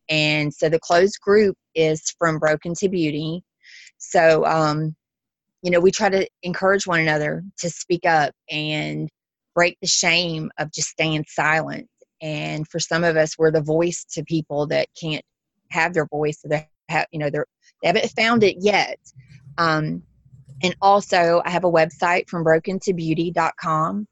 And 0.09 0.53
so 0.53 0.69
the 0.69 0.79
closed 0.79 1.19
group 1.21 1.57
is 1.73 2.13
from 2.19 2.39
broken 2.39 2.73
to 2.75 2.89
beauty 2.89 3.43
so 3.97 4.45
um 4.45 4.95
you 5.61 5.71
know 5.71 5.79
we 5.79 5.91
try 5.91 6.09
to 6.09 6.27
encourage 6.43 6.87
one 6.87 6.99
another 6.99 7.43
to 7.57 7.69
speak 7.69 8.05
up 8.05 8.33
and 8.49 9.09
break 9.55 9.77
the 9.81 9.87
shame 9.87 10.51
of 10.59 10.71
just 10.71 10.89
staying 10.89 11.25
silent. 11.27 11.87
And 12.21 12.67
for 12.67 12.79
some 12.79 13.03
of 13.03 13.17
us 13.17 13.37
we're 13.37 13.51
the 13.51 13.61
voice 13.61 14.05
to 14.11 14.23
people 14.23 14.67
that 14.67 14.87
can't 14.99 15.23
have 15.71 15.93
their 15.93 16.05
voice 16.05 16.41
so 16.41 16.47
they 16.47 16.67
have 16.89 17.07
you 17.11 17.19
know 17.19 17.29
they're 17.29 17.45
they 17.81 17.87
haven't 17.87 18.11
found 18.11 18.43
it 18.43 18.57
yet. 18.59 18.99
Um, 19.57 20.03
and 20.63 20.75
also 20.81 21.41
i 21.45 21.49
have 21.49 21.63
a 21.63 21.71
website 21.71 22.27
from 22.29 22.43
brokentobeauty.com 22.43 24.07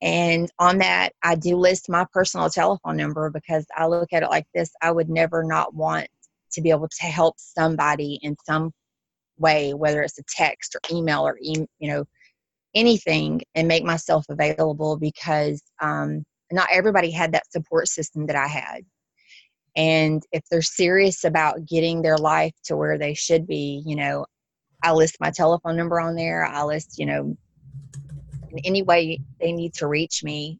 and 0.00 0.50
on 0.58 0.78
that 0.78 1.12
i 1.22 1.34
do 1.34 1.56
list 1.56 1.88
my 1.88 2.04
personal 2.12 2.50
telephone 2.50 2.96
number 2.96 3.30
because 3.30 3.66
i 3.76 3.86
look 3.86 4.12
at 4.12 4.22
it 4.22 4.30
like 4.30 4.46
this 4.54 4.70
i 4.82 4.90
would 4.90 5.08
never 5.08 5.44
not 5.44 5.74
want 5.74 6.06
to 6.52 6.60
be 6.60 6.70
able 6.70 6.88
to 6.88 7.06
help 7.06 7.34
somebody 7.38 8.18
in 8.22 8.36
some 8.44 8.72
way 9.38 9.74
whether 9.74 10.02
it's 10.02 10.18
a 10.18 10.22
text 10.28 10.74
or 10.74 10.96
email 10.96 11.26
or 11.26 11.36
you 11.40 11.66
know 11.80 12.04
anything 12.74 13.42
and 13.54 13.68
make 13.68 13.84
myself 13.84 14.24
available 14.28 14.96
because 14.96 15.62
um, 15.80 16.24
not 16.50 16.68
everybody 16.72 17.10
had 17.10 17.32
that 17.32 17.50
support 17.50 17.88
system 17.88 18.26
that 18.26 18.36
I 18.36 18.46
had. 18.46 18.84
And 19.74 20.22
if 20.32 20.42
they're 20.50 20.62
serious 20.62 21.24
about 21.24 21.66
getting 21.66 22.02
their 22.02 22.18
life 22.18 22.52
to 22.64 22.76
where 22.76 22.98
they 22.98 23.14
should 23.14 23.46
be, 23.46 23.82
you 23.86 23.96
know, 23.96 24.26
I 24.82 24.92
list 24.92 25.16
my 25.20 25.30
telephone 25.30 25.76
number 25.76 26.00
on 26.00 26.14
there. 26.14 26.44
I 26.44 26.64
list, 26.64 26.98
you 26.98 27.06
know, 27.06 27.36
in 28.50 28.58
any 28.64 28.82
way 28.82 29.18
they 29.40 29.52
need 29.52 29.74
to 29.74 29.86
reach 29.86 30.22
me. 30.22 30.58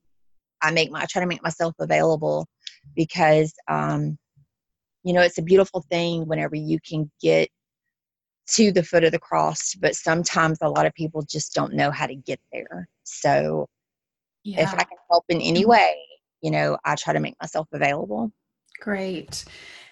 I 0.62 0.70
make 0.70 0.90
my 0.90 1.02
I 1.02 1.06
try 1.06 1.20
to 1.20 1.26
make 1.26 1.42
myself 1.42 1.74
available 1.78 2.46
because 2.94 3.52
um, 3.68 4.16
you 5.02 5.12
know, 5.12 5.22
it's 5.22 5.38
a 5.38 5.42
beautiful 5.42 5.84
thing 5.90 6.26
whenever 6.26 6.54
you 6.54 6.78
can 6.88 7.10
get 7.20 7.48
to 8.48 8.72
the 8.72 8.82
foot 8.82 9.04
of 9.04 9.12
the 9.12 9.18
cross, 9.18 9.74
but 9.74 9.94
sometimes 9.94 10.58
a 10.62 10.68
lot 10.68 10.86
of 10.86 10.94
people 10.94 11.22
just 11.22 11.54
don't 11.54 11.74
know 11.74 11.90
how 11.90 12.06
to 12.06 12.14
get 12.14 12.40
there. 12.52 12.88
So 13.04 13.68
yeah. 14.44 14.62
if 14.62 14.72
I 14.74 14.84
can 14.84 14.98
help 15.10 15.24
in 15.28 15.40
any 15.40 15.60
mm-hmm. 15.60 15.70
way, 15.70 15.96
you 16.42 16.50
know, 16.50 16.76
I 16.84 16.96
try 16.96 17.12
to 17.12 17.20
make 17.20 17.36
myself 17.40 17.68
available. 17.72 18.32
Great. 18.80 19.44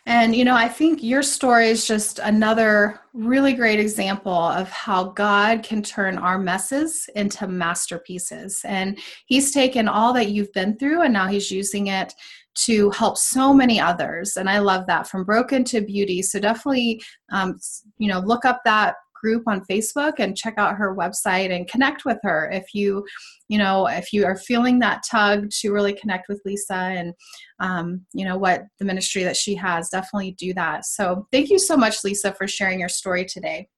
And, 0.06 0.34
you 0.34 0.44
know, 0.44 0.56
I 0.56 0.66
think 0.66 1.02
your 1.02 1.22
story 1.22 1.68
is 1.68 1.86
just 1.86 2.18
another 2.18 3.00
really 3.12 3.52
great 3.52 3.78
example 3.78 4.32
of 4.32 4.68
how 4.70 5.04
God 5.04 5.62
can 5.62 5.82
turn 5.82 6.18
our 6.18 6.38
messes 6.38 7.08
into 7.14 7.46
masterpieces. 7.46 8.62
And 8.64 8.98
He's 9.26 9.52
taken 9.52 9.88
all 9.88 10.12
that 10.14 10.30
you've 10.30 10.52
been 10.52 10.76
through 10.76 11.02
and 11.02 11.12
now 11.12 11.26
He's 11.28 11.50
using 11.50 11.88
it 11.88 12.14
to 12.54 12.90
help 12.90 13.16
so 13.16 13.54
many 13.54 13.80
others. 13.80 14.36
And 14.36 14.48
I 14.48 14.58
love 14.58 14.86
that 14.86 15.06
from 15.08 15.24
broken 15.24 15.64
to 15.64 15.80
beauty. 15.80 16.22
So 16.22 16.40
definitely, 16.40 17.00
um, 17.30 17.58
you 17.98 18.08
know, 18.08 18.20
look 18.20 18.44
up 18.44 18.60
that 18.64 18.96
group 19.20 19.44
on 19.46 19.64
Facebook 19.66 20.14
and 20.18 20.36
check 20.36 20.54
out 20.56 20.76
her 20.76 20.96
website 20.96 21.54
and 21.54 21.68
connect 21.68 22.04
with 22.04 22.18
her 22.22 22.50
if 22.50 22.74
you, 22.74 23.04
you 23.48 23.58
know, 23.58 23.86
if 23.86 24.12
you 24.12 24.24
are 24.24 24.36
feeling 24.36 24.78
that 24.78 25.02
tug 25.08 25.50
to 25.50 25.72
really 25.72 25.92
connect 25.92 26.28
with 26.28 26.40
Lisa 26.44 26.74
and, 26.74 27.12
um, 27.60 28.04
you 28.12 28.24
know, 28.24 28.38
what 28.38 28.62
the 28.78 28.84
ministry 28.84 29.22
that 29.24 29.36
she 29.36 29.54
has, 29.54 29.90
definitely 29.90 30.32
do 30.32 30.54
that. 30.54 30.86
So 30.86 31.26
thank 31.30 31.50
you 31.50 31.58
so 31.58 31.76
much, 31.76 32.02
Lisa, 32.02 32.32
for 32.32 32.48
sharing 32.48 32.80
your 32.80 32.88
story 32.88 33.24
today. 33.24 33.68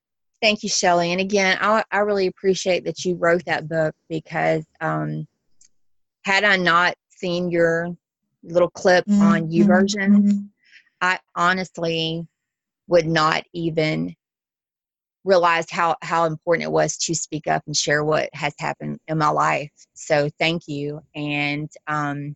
Thank 0.41 0.63
you, 0.63 0.69
Shelly. 0.69 1.11
And 1.11 1.21
again, 1.21 1.57
I, 1.61 1.83
I 1.91 1.99
really 1.99 2.27
appreciate 2.27 2.85
that 2.85 3.05
you 3.05 3.15
wrote 3.15 3.43
that 3.45 3.69
book 3.69 3.95
because 4.09 4.65
um, 4.81 5.27
had 6.25 6.43
I 6.43 6.57
not 6.57 6.95
seen 7.09 7.49
your 7.49 7.95
little 8.43 8.69
clip 8.69 9.05
mm-hmm. 9.05 9.21
on 9.21 9.49
YouVersion, 9.49 10.09
mm-hmm. 10.09 10.39
I 11.01 11.19
honestly 11.35 12.27
would 12.87 13.07
not 13.07 13.43
even 13.53 14.15
realized 15.23 15.71
how 15.71 15.95
how 16.01 16.25
important 16.25 16.65
it 16.65 16.71
was 16.71 16.97
to 16.97 17.15
speak 17.15 17.47
up 17.47 17.63
and 17.65 17.75
share 17.75 18.03
what 18.03 18.29
has 18.33 18.53
happened 18.59 18.99
in 19.07 19.17
my 19.17 19.29
life. 19.29 19.71
So 19.93 20.29
thank 20.39 20.63
you. 20.67 21.01
And 21.15 21.69
um, 21.87 22.35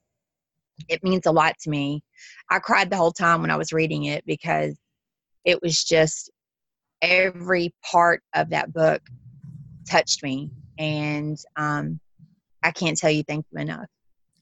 it 0.88 1.04
means 1.04 1.26
a 1.26 1.32
lot 1.32 1.56
to 1.62 1.70
me. 1.70 2.02
I 2.50 2.60
cried 2.60 2.90
the 2.90 2.96
whole 2.96 3.12
time 3.12 3.42
when 3.42 3.52
i 3.52 3.58
was 3.58 3.74
reading 3.74 4.06
it 4.06 4.26
because 4.26 4.78
it 5.44 5.62
was 5.62 5.84
just 5.84 6.30
every 7.02 7.74
part 7.84 8.22
of 8.34 8.50
that 8.52 8.74
book 8.74 9.02
touched 9.90 10.24
me. 10.24 10.52
And 10.78 11.38
um, 11.56 12.00
i 12.64 12.72
can't 12.72 12.98
tell 12.98 13.12
you 13.12 13.24
thank 13.24 13.46
you 13.52 13.60
enough 13.60 13.88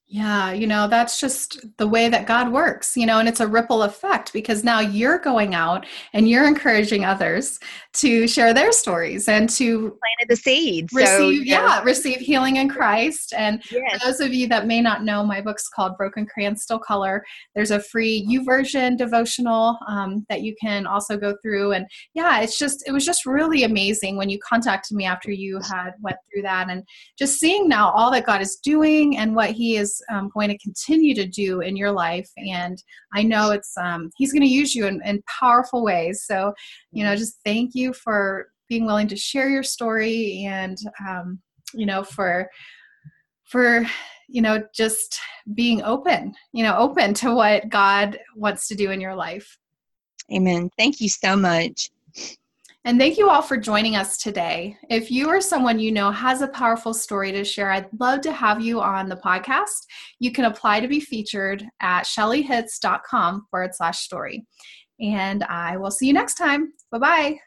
yeah, 0.07 0.53
you 0.53 0.67
know, 0.67 0.87
that's 0.87 1.19
just 1.19 1.65
the 1.77 1.87
way 1.87 2.09
that 2.09 2.27
God 2.27 2.51
works, 2.51 2.95
you 2.95 3.07
know, 3.07 3.17
and 3.17 3.27
it's 3.27 3.39
a 3.39 3.47
ripple 3.47 3.81
effect 3.81 4.31
because 4.33 4.63
now 4.63 4.79
you're 4.79 5.17
going 5.17 5.55
out 5.55 5.87
and 6.13 6.29
you're 6.29 6.47
encouraging 6.47 7.03
others 7.03 7.59
to 7.93 8.27
share 8.27 8.53
their 8.53 8.71
stories 8.71 9.27
and 9.27 9.49
to 9.49 9.79
planted 9.79 10.29
the 10.29 10.35
seeds. 10.35 10.93
Receive, 10.93 11.39
so, 11.39 11.43
yeah, 11.43 11.81
receive 11.81 12.19
healing 12.19 12.57
in 12.57 12.69
Christ. 12.69 13.33
And 13.35 13.63
yes. 13.71 13.81
for 13.93 14.05
those 14.05 14.19
of 14.19 14.31
you 14.31 14.47
that 14.47 14.67
may 14.67 14.79
not 14.79 15.03
know, 15.03 15.25
my 15.25 15.41
book's 15.41 15.67
called 15.67 15.97
Broken 15.97 16.27
Crayon 16.27 16.55
Still 16.55 16.79
Color. 16.79 17.25
There's 17.55 17.71
a 17.71 17.79
free 17.79 18.27
YouVersion 18.29 18.97
devotional 18.97 19.79
um, 19.87 20.23
that 20.29 20.43
you 20.43 20.55
can 20.61 20.85
also 20.85 21.17
go 21.17 21.35
through. 21.41 21.71
And 21.71 21.87
yeah, 22.13 22.41
it's 22.41 22.59
just, 22.59 22.83
it 22.87 22.91
was 22.91 23.05
just 23.05 23.25
really 23.25 23.63
amazing 23.63 24.17
when 24.17 24.29
you 24.29 24.37
contacted 24.47 24.95
me 24.95 25.05
after 25.05 25.31
you 25.31 25.59
had 25.67 25.93
went 25.99 26.17
through 26.31 26.43
that 26.43 26.69
and 26.69 26.83
just 27.17 27.39
seeing 27.39 27.67
now 27.67 27.89
all 27.89 28.11
that 28.11 28.27
God 28.27 28.41
is 28.41 28.57
doing 28.57 29.17
and 29.17 29.35
what 29.35 29.49
He 29.49 29.77
is 29.77 29.94
um, 30.09 30.29
going 30.33 30.49
to 30.49 30.57
continue 30.57 31.15
to 31.15 31.27
do 31.27 31.61
in 31.61 31.75
your 31.75 31.91
life. 31.91 32.29
And 32.37 32.81
I 33.13 33.23
know 33.23 33.51
it's 33.51 33.75
um, 33.77 34.09
He's 34.17 34.31
going 34.31 34.41
to 34.43 34.47
use 34.47 34.75
you 34.75 34.87
in, 34.87 35.01
in 35.05 35.23
powerful 35.39 35.83
ways. 35.83 36.23
So, 36.25 36.53
you 36.91 37.03
know, 37.03 37.15
just 37.15 37.39
thank 37.45 37.75
you 37.75 37.93
for 37.93 38.47
being 38.67 38.85
willing 38.85 39.07
to 39.07 39.15
share 39.15 39.49
your 39.49 39.63
story 39.63 40.45
and, 40.47 40.77
um, 41.07 41.39
you 41.73 41.85
know, 41.85 42.03
for 42.03 42.49
for 43.45 43.85
you 44.27 44.41
know 44.41 44.63
just 44.73 45.19
being 45.53 45.83
open 45.83 46.33
you 46.51 46.63
know 46.63 46.75
open 46.77 47.13
to 47.13 47.33
what 47.33 47.69
god 47.69 48.19
wants 48.35 48.67
to 48.67 48.75
do 48.75 48.91
in 48.91 48.99
your 48.99 49.15
life 49.15 49.57
amen 50.33 50.69
thank 50.77 50.99
you 50.99 51.07
so 51.07 51.35
much 51.35 51.91
and 52.85 52.99
thank 52.99 53.17
you 53.17 53.29
all 53.29 53.41
for 53.41 53.57
joining 53.57 53.95
us 53.95 54.17
today. 54.17 54.77
If 54.89 55.09
you 55.09 55.27
or 55.27 55.41
someone 55.41 55.79
you 55.79 55.91
know 55.91 56.11
has 56.11 56.41
a 56.41 56.47
powerful 56.47 56.93
story 56.93 57.31
to 57.31 57.43
share, 57.43 57.71
I'd 57.71 57.89
love 57.99 58.21
to 58.21 58.31
have 58.31 58.61
you 58.61 58.79
on 58.79 59.09
the 59.09 59.17
podcast. 59.17 59.87
You 60.19 60.31
can 60.31 60.45
apply 60.45 60.79
to 60.79 60.87
be 60.87 60.99
featured 60.99 61.65
at 61.81 62.03
shellyhitz.com 62.03 63.47
forward 63.49 63.73
slash 63.73 63.99
story. 63.99 64.45
And 65.01 65.43
I 65.43 65.77
will 65.77 65.91
see 65.91 66.07
you 66.07 66.13
next 66.13 66.35
time. 66.35 66.73
Bye 66.91 66.99
bye. 66.99 67.44